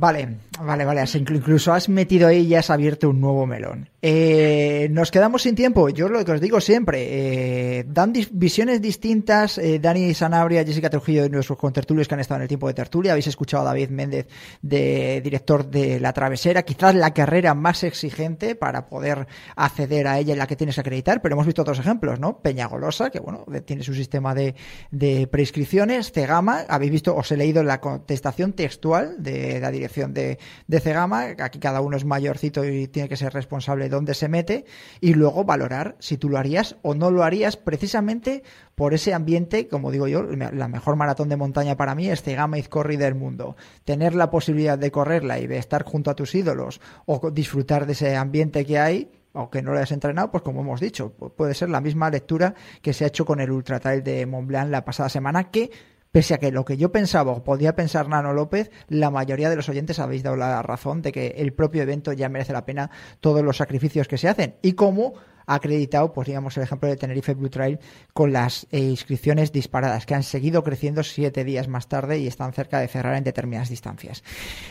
Vale, 0.00 0.38
vale, 0.58 0.86
vale. 0.86 1.04
Incluso 1.14 1.74
has 1.74 1.90
metido 1.90 2.28
ahí 2.28 2.46
y 2.46 2.54
has 2.54 2.70
abierto 2.70 3.10
un 3.10 3.20
nuevo 3.20 3.46
melón. 3.46 3.89
Eh, 4.02 4.88
nos 4.92 5.10
quedamos 5.10 5.42
sin 5.42 5.54
tiempo. 5.54 5.90
Yo 5.90 6.08
lo 6.08 6.24
que 6.24 6.32
os 6.32 6.40
digo 6.40 6.60
siempre, 6.60 7.78
eh, 7.78 7.84
dan 7.86 8.14
visiones 8.32 8.80
distintas. 8.80 9.58
Eh, 9.58 9.78
Dani 9.78 10.14
Sanabria, 10.14 10.64
Jessica 10.64 10.88
Trujillo, 10.88 11.28
nuestros 11.28 11.58
contertulios 11.58 12.08
que 12.08 12.14
han 12.14 12.20
estado 12.20 12.38
en 12.38 12.42
el 12.42 12.48
tiempo 12.48 12.66
de 12.66 12.74
tertulia. 12.74 13.12
Habéis 13.12 13.26
escuchado 13.26 13.62
a 13.62 13.66
David 13.66 13.90
Méndez, 13.90 14.26
de 14.62 15.20
director 15.22 15.68
de 15.68 16.00
La 16.00 16.12
Travesera. 16.14 16.62
Quizás 16.62 16.94
la 16.94 17.12
carrera 17.12 17.54
más 17.54 17.84
exigente 17.84 18.54
para 18.54 18.86
poder 18.86 19.26
acceder 19.54 20.06
a 20.06 20.18
ella 20.18 20.32
en 20.32 20.38
la 20.38 20.46
que 20.46 20.56
tienes 20.56 20.76
que 20.76 20.80
acreditar, 20.80 21.20
pero 21.20 21.34
hemos 21.34 21.46
visto 21.46 21.60
otros 21.60 21.78
ejemplos, 21.78 22.18
¿no? 22.18 22.40
Peña 22.40 22.66
Golosa, 22.68 23.10
que 23.10 23.20
bueno, 23.20 23.44
tiene 23.66 23.82
su 23.82 23.92
sistema 23.92 24.34
de, 24.34 24.54
de 24.90 25.26
prescripciones. 25.26 26.10
Cegama, 26.10 26.64
habéis 26.68 26.92
visto, 26.92 27.14
os 27.14 27.30
he 27.32 27.36
leído 27.36 27.62
la 27.62 27.80
contestación 27.82 28.54
textual 28.54 29.22
de 29.22 29.60
la 29.60 29.70
dirección 29.70 30.14
de, 30.14 30.38
de 30.66 30.80
Cegama. 30.80 31.34
Aquí 31.38 31.58
cada 31.58 31.82
uno 31.82 31.98
es 31.98 32.06
mayorcito 32.06 32.64
y 32.64 32.88
tiene 32.88 33.08
que 33.08 33.16
ser 33.16 33.34
responsable 33.34 33.89
dónde 33.90 34.14
se 34.14 34.28
mete 34.28 34.64
y 35.00 35.14
luego 35.14 35.44
valorar 35.44 35.96
si 35.98 36.16
tú 36.16 36.28
lo 36.28 36.38
harías 36.38 36.76
o 36.82 36.94
no 36.94 37.10
lo 37.10 37.22
harías 37.22 37.56
precisamente 37.56 38.42
por 38.74 38.94
ese 38.94 39.12
ambiente, 39.12 39.68
como 39.68 39.90
digo 39.90 40.08
yo, 40.08 40.22
la 40.22 40.68
mejor 40.68 40.96
maratón 40.96 41.28
de 41.28 41.36
montaña 41.36 41.76
para 41.76 41.94
mí 41.94 42.08
es 42.08 42.22
Cegama 42.22 42.58
Izcorri 42.58 42.96
del 42.96 43.14
mundo. 43.14 43.56
Tener 43.84 44.14
la 44.14 44.30
posibilidad 44.30 44.78
de 44.78 44.90
correrla 44.90 45.38
y 45.38 45.46
de 45.46 45.58
estar 45.58 45.84
junto 45.84 46.10
a 46.10 46.14
tus 46.14 46.34
ídolos 46.34 46.80
o 47.04 47.30
disfrutar 47.30 47.84
de 47.84 47.92
ese 47.92 48.16
ambiente 48.16 48.64
que 48.64 48.78
hay, 48.78 49.10
aunque 49.34 49.62
no 49.62 49.72
lo 49.72 49.78
hayas 49.78 49.92
entrenado, 49.92 50.30
pues 50.30 50.42
como 50.42 50.62
hemos 50.62 50.80
dicho, 50.80 51.12
puede 51.12 51.54
ser 51.54 51.68
la 51.68 51.80
misma 51.80 52.10
lectura 52.10 52.54
que 52.82 52.92
se 52.92 53.04
ha 53.04 53.08
hecho 53.08 53.24
con 53.24 53.40
el 53.40 53.50
Ultra 53.50 53.80
Trail 53.80 54.02
de 54.02 54.26
Mont 54.26 54.48
Blanc 54.48 54.70
la 54.70 54.84
pasada 54.84 55.08
semana, 55.08 55.50
que 55.50 55.70
Pese 56.12 56.34
a 56.34 56.38
que 56.38 56.50
lo 56.50 56.64
que 56.64 56.76
yo 56.76 56.90
pensaba 56.90 57.32
o 57.32 57.44
podía 57.44 57.76
pensar 57.76 58.08
Nano 58.08 58.32
López, 58.32 58.70
la 58.88 59.10
mayoría 59.10 59.48
de 59.48 59.56
los 59.56 59.68
oyentes 59.68 60.00
habéis 60.00 60.24
dado 60.24 60.36
la 60.36 60.60
razón 60.62 61.02
de 61.02 61.12
que 61.12 61.34
el 61.38 61.52
propio 61.52 61.82
evento 61.82 62.12
ya 62.12 62.28
merece 62.28 62.52
la 62.52 62.64
pena 62.64 62.90
todos 63.20 63.42
los 63.42 63.58
sacrificios 63.58 64.08
que 64.08 64.18
se 64.18 64.28
hacen. 64.28 64.56
Y 64.60 64.72
como 64.72 65.14
ha 65.46 65.54
acreditado, 65.54 66.12
pues 66.12 66.26
digamos, 66.26 66.56
el 66.56 66.64
ejemplo 66.64 66.88
de 66.88 66.96
Tenerife 66.96 67.34
Blue 67.34 67.48
Trail 67.48 67.78
con 68.12 68.32
las 68.32 68.66
eh, 68.70 68.78
inscripciones 68.78 69.52
disparadas, 69.52 70.06
que 70.06 70.14
han 70.14 70.22
seguido 70.22 70.64
creciendo 70.64 71.02
siete 71.02 71.44
días 71.44 71.68
más 71.68 71.88
tarde 71.88 72.18
y 72.18 72.26
están 72.26 72.52
cerca 72.52 72.80
de 72.80 72.88
cerrar 72.88 73.16
en 73.16 73.24
determinadas 73.24 73.68
distancias. 73.68 74.24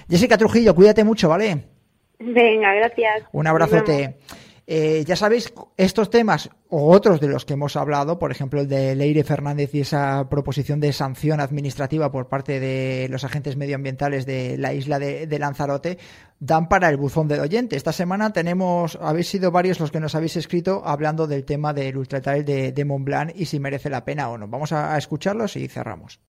Jessica 0.09 0.37
Trujillo, 0.37 0.75
cuídate 0.75 1.03
mucho, 1.03 1.29
¿vale? 1.29 1.65
Venga, 2.19 2.73
gracias. 2.73 3.23
Un 3.31 3.47
abrazote. 3.47 4.17
Eh, 4.71 5.03
ya 5.03 5.15
sabéis, 5.15 5.51
estos 5.77 6.11
temas 6.11 6.51
o 6.69 6.91
otros 6.91 7.19
de 7.19 7.27
los 7.27 7.43
que 7.43 7.53
hemos 7.53 7.75
hablado, 7.75 8.19
por 8.19 8.31
ejemplo 8.31 8.61
el 8.61 8.67
de 8.67 8.93
Leire 8.93 9.23
Fernández 9.23 9.73
y 9.73 9.79
esa 9.79 10.29
proposición 10.29 10.79
de 10.79 10.93
sanción 10.93 11.39
administrativa 11.39 12.11
por 12.11 12.27
parte 12.27 12.59
de 12.59 13.07
los 13.09 13.23
agentes 13.23 13.57
medioambientales 13.57 14.27
de 14.27 14.59
la 14.59 14.71
isla 14.75 14.99
de, 14.99 15.39
Lanzarote, 15.39 15.97
dan 16.39 16.69
para 16.69 16.87
el 16.89 16.97
buzón 16.97 17.27
del 17.27 17.39
oyente. 17.39 17.77
Esta 17.77 17.91
semana 17.91 18.31
tenemos, 18.31 18.95
habéis 19.01 19.29
sido 19.29 19.49
varios 19.49 19.79
los 19.79 19.89
que 19.89 19.99
nos 19.99 20.13
habéis 20.13 20.35
escrito 20.35 20.83
hablando 20.85 21.25
del 21.25 21.45
tema 21.45 21.73
del 21.73 21.97
Ultra 21.97 22.19
de, 22.19 22.71
de 22.71 23.33
y 23.33 23.45
si 23.45 23.59
merece 23.59 23.89
la 23.89 24.05
pena 24.05 24.29
o 24.29 24.37
no. 24.37 24.47
Vamos 24.47 24.71
a 24.71 24.95
escucharlos 24.99 25.55
y 25.55 25.67
cerramos. 25.67 26.19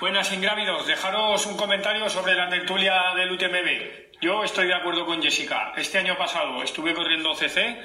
Buenas 0.00 0.32
ingrávidos, 0.32 0.86
dejaros 0.86 1.44
un 1.46 1.56
comentario 1.56 2.08
sobre 2.08 2.36
la 2.36 2.48
tertulia 2.48 3.14
del 3.16 3.32
UTMB. 3.32 4.20
Yo 4.20 4.44
estoy 4.44 4.68
de 4.68 4.74
acuerdo 4.74 5.04
con 5.04 5.20
Jessica. 5.20 5.72
Este 5.76 5.98
año 5.98 6.16
pasado 6.16 6.62
estuve 6.62 6.94
corriendo 6.94 7.34
CC 7.34 7.82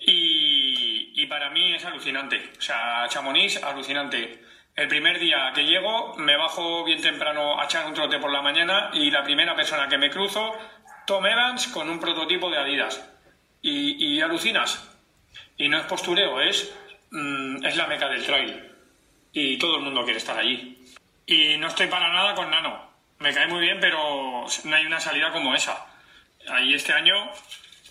y, 0.00 1.24
para 1.26 1.50
mí 1.50 1.74
es 1.74 1.84
alucinante. 1.84 2.50
O 2.58 2.60
sea, 2.60 3.06
Chamonix, 3.08 3.62
alucinante. 3.62 4.42
El 4.74 4.88
primer 4.88 5.20
día 5.20 5.52
que 5.54 5.64
llego, 5.64 6.16
me 6.16 6.36
bajo 6.36 6.82
bien 6.82 7.00
temprano 7.00 7.60
a 7.60 7.66
echar 7.66 7.86
un 7.86 7.94
trote 7.94 8.18
por 8.18 8.32
la 8.32 8.42
mañana 8.42 8.90
y 8.92 9.08
la 9.12 9.22
primera 9.22 9.54
persona 9.54 9.88
que 9.88 9.96
me 9.96 10.10
cruzo, 10.10 10.58
Tom 11.06 11.24
Evans 11.24 11.68
con 11.68 11.88
un 11.88 12.00
prototipo 12.00 12.50
de 12.50 12.58
Adidas. 12.58 13.08
Y, 13.62 14.20
alucinas. 14.20 14.90
Y 15.56 15.68
no 15.68 15.78
es 15.78 15.84
postureo, 15.84 16.40
es, 16.40 16.74
mm, 17.12 17.64
es 17.64 17.76
la 17.76 17.86
meca 17.86 18.08
del 18.08 18.24
trail. 18.24 18.72
Y 19.32 19.56
todo 19.56 19.76
el 19.76 19.82
mundo 19.82 20.02
quiere 20.02 20.18
estar 20.18 20.36
allí. 20.36 20.77
Y 21.30 21.58
no 21.58 21.68
estoy 21.68 21.88
para 21.88 22.10
nada 22.10 22.34
con 22.34 22.50
Nano. 22.50 22.88
Me 23.18 23.34
cae 23.34 23.46
muy 23.48 23.60
bien, 23.60 23.78
pero 23.80 24.46
no 24.64 24.76
hay 24.76 24.86
una 24.86 24.98
salida 24.98 25.30
como 25.30 25.54
esa. 25.54 25.86
Ahí 26.48 26.72
este 26.72 26.94
año 26.94 27.30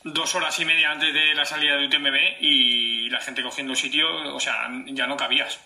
dos 0.03 0.33
horas 0.33 0.59
y 0.59 0.65
media 0.65 0.89
antes 0.89 1.13
de 1.13 1.35
la 1.35 1.45
salida 1.45 1.77
de 1.77 1.85
UTMB 1.85 2.41
y 2.41 3.09
la 3.11 3.21
gente 3.21 3.43
cogiendo 3.43 3.75
sitio, 3.75 4.07
o 4.33 4.39
sea, 4.39 4.67
ya 4.87 5.05
no 5.05 5.15
cabías. 5.15 5.59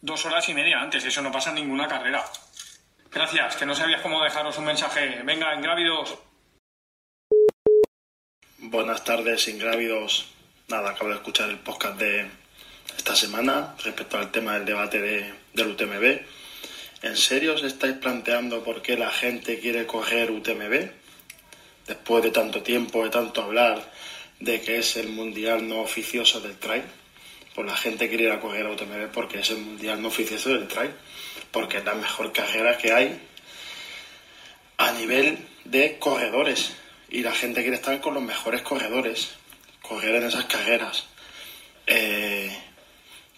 Dos 0.00 0.24
horas 0.24 0.48
y 0.48 0.54
media 0.54 0.80
antes, 0.80 1.04
eso 1.04 1.20
no 1.20 1.32
pasa 1.32 1.50
en 1.50 1.56
ninguna 1.56 1.88
carrera. 1.88 2.24
Gracias, 3.10 3.56
que 3.56 3.66
no 3.66 3.74
sabías 3.74 4.02
cómo 4.02 4.22
dejaros 4.22 4.56
un 4.58 4.66
mensaje. 4.66 5.20
Venga, 5.24 5.52
ingrávidos. 5.52 6.16
Buenas 8.58 9.02
tardes, 9.02 9.48
ingrávidos. 9.48 10.32
Nada, 10.68 10.90
acabo 10.90 11.10
de 11.10 11.16
escuchar 11.16 11.50
el 11.50 11.58
podcast 11.58 11.98
de 11.98 12.30
esta 12.96 13.16
semana 13.16 13.74
respecto 13.82 14.16
al 14.16 14.30
tema 14.30 14.54
del 14.54 14.64
debate 14.64 15.00
de, 15.00 15.34
del 15.54 15.68
UTMB. 15.70 16.45
¿En 17.02 17.16
serio 17.16 17.54
os 17.54 17.62
estáis 17.62 17.94
planteando 17.94 18.64
por 18.64 18.82
qué 18.82 18.96
la 18.96 19.10
gente 19.10 19.58
quiere 19.58 19.86
coger 19.86 20.30
UTMB? 20.30 20.90
después 21.86 22.22
de 22.22 22.30
tanto 22.30 22.62
tiempo, 22.62 23.04
de 23.04 23.10
tanto 23.10 23.42
hablar 23.42 23.90
de 24.40 24.60
que 24.60 24.78
es 24.78 24.96
el 24.96 25.08
mundial 25.08 25.66
no 25.68 25.80
oficioso 25.80 26.40
del 26.40 26.58
trail, 26.58 26.82
pues 27.54 27.66
la 27.66 27.76
gente 27.76 28.08
quiere 28.08 28.24
ir 28.24 28.30
a 28.30 28.40
correr 28.40 28.66
a 28.66 28.70
UTMB 28.70 29.10
porque 29.12 29.40
es 29.40 29.50
el 29.50 29.58
mundial 29.58 30.02
no 30.02 30.08
oficioso 30.08 30.50
del 30.50 30.68
trail, 30.68 30.90
porque 31.50 31.78
es 31.78 31.84
la 31.84 31.94
mejor 31.94 32.32
carrera 32.32 32.76
que 32.76 32.92
hay 32.92 33.20
a 34.76 34.92
nivel 34.92 35.38
de 35.64 35.98
corredores 35.98 36.74
y 37.08 37.22
la 37.22 37.32
gente 37.32 37.62
quiere 37.62 37.76
estar 37.76 37.98
con 38.00 38.14
los 38.14 38.22
mejores 38.22 38.62
corredores, 38.62 39.30
correr 39.80 40.16
en 40.16 40.24
esas 40.24 40.44
carreras. 40.46 41.06
Eh, 41.86 42.54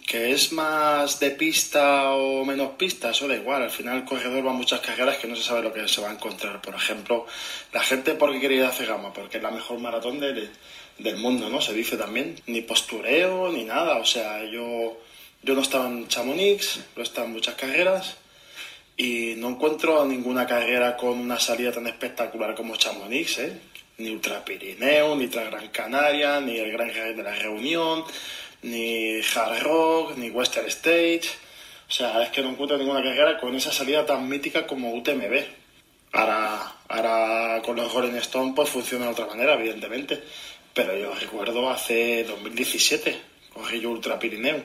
que 0.09 0.33
es 0.33 0.53
más 0.53 1.21
de 1.21 1.33
pista 1.33 2.13
o 2.13 2.43
menos 2.43 2.71
pista, 2.79 3.11
eso 3.11 3.29
da 3.29 3.37
igual. 3.37 3.63
Al 3.63 3.71
final 3.71 3.99
el 3.99 4.05
corredor 4.07 4.47
va 4.47 4.53
a 4.53 4.55
muchas 4.55 4.81
carreras 4.81 5.19
que 5.19 5.29
no 5.29 5.37
se 5.37 5.43
sabe 5.43 5.61
lo 5.61 5.71
que 5.71 5.87
se 5.87 6.01
va 6.01 6.09
a 6.09 6.15
encontrar. 6.15 6.63
Por 6.63 6.75
ejemplo, 6.75 7.27
la 7.75 7.83
gente 7.83 8.15
porque 8.15 8.41
quiere 8.41 8.55
ir 8.55 8.65
a 8.65 8.73
Cegama, 8.73 9.13
porque 9.13 9.37
es 9.37 9.43
la 9.43 9.51
mejor 9.51 9.79
maratón 9.81 10.19
del 10.19 11.17
mundo, 11.19 11.51
¿no? 11.51 11.61
Se 11.61 11.75
dice 11.75 11.99
también. 11.99 12.41
Ni 12.47 12.63
postureo, 12.63 13.53
ni 13.53 13.65
nada. 13.65 13.99
O 13.99 14.07
sea, 14.07 14.43
yo, 14.45 14.99
yo 15.43 15.55
no 15.55 15.61
estaba 15.61 15.87
en 15.89 16.09
Chamonix, 16.09 16.81
no 16.97 17.03
estaba 17.03 17.27
en 17.27 17.35
muchas 17.35 17.57
carreras 17.57 18.17
y 18.97 19.35
no 19.37 19.51
encuentro 19.51 20.07
ninguna 20.07 20.47
carrera 20.47 20.97
con 20.97 21.19
una 21.19 21.39
salida 21.39 21.71
tan 21.71 21.87
espectacular 21.87 22.55
como 22.55 22.77
Chamonix, 22.77 23.41
¿eh? 23.41 23.61
Ni 23.99 24.09
Ultra 24.09 24.43
Pirineo, 24.43 25.15
ni 25.17 25.25
Ultra 25.25 25.45
Gran 25.45 25.69
Canaria, 25.69 26.41
ni 26.41 26.57
el 26.57 26.73
Gran 26.73 26.89
Jerez 26.89 27.15
de 27.15 27.23
la 27.23 27.35
Reunión 27.35 28.05
ni 28.63 29.21
Hard 29.35 29.63
Rock, 29.63 30.17
ni 30.17 30.31
Western 30.31 30.67
Stage. 30.69 31.29
O 31.89 31.93
sea, 31.93 32.23
es 32.23 32.31
que 32.31 32.43
no 32.43 32.51
encuentro 32.51 32.77
ninguna 32.77 33.03
carrera 33.03 33.39
con 33.39 33.55
esa 33.55 33.73
salida 33.73 34.05
tan 34.05 34.29
mítica 34.29 34.67
como 34.67 34.93
UTMB. 34.95 35.43
Ahora, 36.13 36.75
ahora 36.89 37.63
con 37.63 37.77
los 37.77 37.93
Golden 37.93 38.17
Stone 38.17 38.53
pues 38.55 38.69
funciona 38.69 39.07
de 39.07 39.13
otra 39.13 39.27
manera, 39.27 39.55
evidentemente. 39.55 40.23
Pero 40.75 40.97
yo 40.97 41.15
recuerdo 41.15 41.71
hace 41.71 42.25
2017, 42.25 43.21
cogí 43.53 43.81
yo 43.81 43.91
Ultra 43.91 44.19
Pirineo, 44.19 44.63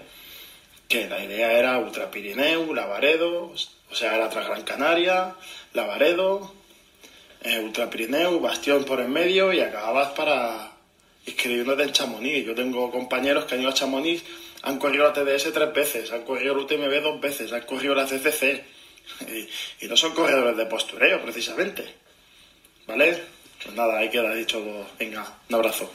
que 0.87 1.07
la 1.07 1.23
idea 1.23 1.53
era 1.53 1.79
Ultra 1.79 2.11
Pirineo, 2.11 2.73
Lavaredo, 2.73 3.53
o 3.89 3.95
sea, 3.95 4.15
era 4.15 4.29
tras 4.29 4.47
Gran 4.47 4.63
Canaria, 4.63 5.35
Lavaredo, 5.73 6.53
eh, 7.41 7.59
Ultra 7.59 7.89
Pirineo, 7.89 8.39
Bastión 8.39 8.83
por 8.83 8.99
en 8.99 9.11
medio 9.11 9.51
y 9.53 9.61
acababas 9.61 10.09
para, 10.09 10.72
inscribiéndote 11.25 11.83
en 11.83 11.91
Chamonix. 11.91 12.45
Yo 12.45 12.55
tengo 12.55 12.91
compañeros 12.91 13.45
que 13.45 13.55
han 13.55 13.61
ido 13.61 13.69
a 13.69 13.73
Chamonix, 13.73 14.23
han 14.63 14.77
corrido 14.77 15.05
la 15.05 15.13
TDS 15.13 15.51
tres 15.53 15.73
veces, 15.73 16.11
han 16.11 16.23
corrido 16.23 16.53
el 16.53 16.59
UTMB 16.59 17.01
dos 17.01 17.21
veces, 17.21 17.51
han 17.51 17.61
corrido 17.61 17.95
la 17.95 18.05
CCC. 18.05 18.63
Y, 19.81 19.87
no 19.87 19.97
son 19.97 20.13
corredores 20.13 20.55
de 20.55 20.65
postureo, 20.65 21.21
precisamente. 21.21 21.85
¿Vale? 22.87 23.21
Pues 23.61 23.75
nada, 23.75 23.99
ahí 23.99 24.09
queda 24.09 24.33
dicho. 24.33 24.87
Venga, 24.97 25.39
un 25.49 25.55
abrazo. 25.55 25.91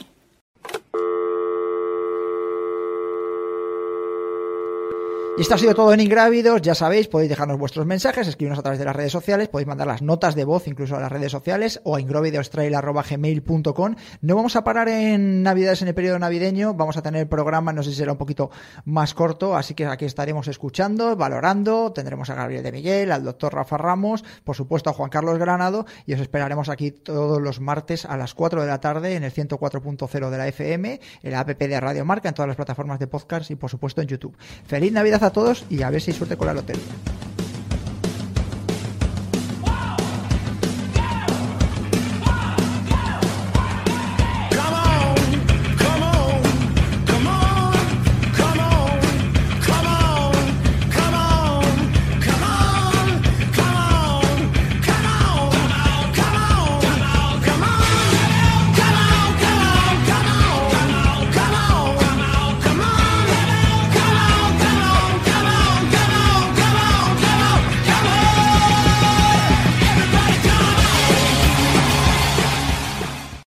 Y 5.39 5.43
esto 5.43 5.55
ha 5.55 5.57
sido 5.57 5.73
todo 5.73 5.93
en 5.93 6.01
Ingrávidos. 6.01 6.61
Ya 6.61 6.75
sabéis, 6.75 7.07
podéis 7.07 7.29
dejarnos 7.29 7.57
vuestros 7.57 7.85
mensajes, 7.85 8.27
escribirnos 8.27 8.59
a 8.59 8.61
través 8.61 8.77
de 8.77 8.83
las 8.83 8.93
redes 8.93 9.13
sociales, 9.13 9.47
podéis 9.47 9.69
mandar 9.69 9.87
las 9.87 10.01
notas 10.01 10.35
de 10.35 10.43
voz 10.43 10.67
incluso 10.67 10.97
a 10.97 10.99
las 10.99 11.09
redes 11.09 11.31
sociales 11.31 11.79
o 11.85 11.95
a 11.95 12.01
ingravidostrail.gmail.com. 12.01 13.95
No 14.19 14.35
vamos 14.35 14.57
a 14.57 14.65
parar 14.65 14.89
en 14.89 15.41
Navidades 15.41 15.81
en 15.81 15.87
el 15.87 15.95
periodo 15.95 16.19
navideño, 16.19 16.73
vamos 16.73 16.97
a 16.97 17.01
tener 17.01 17.29
programa, 17.29 17.71
no 17.71 17.83
sé 17.83 17.91
si 17.91 17.95
será 17.95 18.11
un 18.11 18.17
poquito 18.17 18.51
más 18.83 19.13
corto, 19.13 19.55
así 19.55 19.75
que 19.75 19.85
aquí 19.85 20.03
estaremos 20.03 20.49
escuchando, 20.49 21.15
valorando, 21.15 21.93
tendremos 21.93 22.29
a 22.29 22.35
Gabriel 22.35 22.61
de 22.61 22.73
Miguel, 22.73 23.09
al 23.09 23.23
doctor 23.23 23.53
Rafa 23.53 23.77
Ramos, 23.77 24.25
por 24.43 24.57
supuesto 24.57 24.89
a 24.89 24.93
Juan 24.93 25.09
Carlos 25.09 25.39
Granado 25.39 25.85
y 26.05 26.15
os 26.15 26.19
esperaremos 26.19 26.67
aquí 26.67 26.91
todos 26.91 27.41
los 27.41 27.61
martes 27.61 28.03
a 28.03 28.17
las 28.17 28.33
4 28.33 28.63
de 28.63 28.67
la 28.67 28.81
tarde 28.81 29.15
en 29.15 29.23
el 29.23 29.31
104.0 29.31 30.29
de 30.31 30.37
la 30.37 30.49
FM, 30.49 30.99
en 31.23 31.31
la 31.31 31.39
app 31.39 31.47
de 31.47 31.79
Radio 31.79 32.03
Marca, 32.03 32.27
en 32.27 32.35
todas 32.35 32.49
las 32.49 32.57
plataformas 32.57 32.99
de 32.99 33.07
podcast 33.07 33.49
y 33.51 33.55
por 33.55 33.69
supuesto 33.69 34.01
en 34.01 34.09
YouTube. 34.09 34.35
Feliz 34.65 34.91
Navidad 34.91 35.28
a 35.29 35.33
todos 35.33 35.65
y 35.69 35.81
a 35.81 35.89
ver 35.89 36.01
si 36.01 36.11
hay 36.11 36.17
suerte 36.17 36.37
con 36.37 36.47
la 36.47 36.53
lotería. 36.53 36.83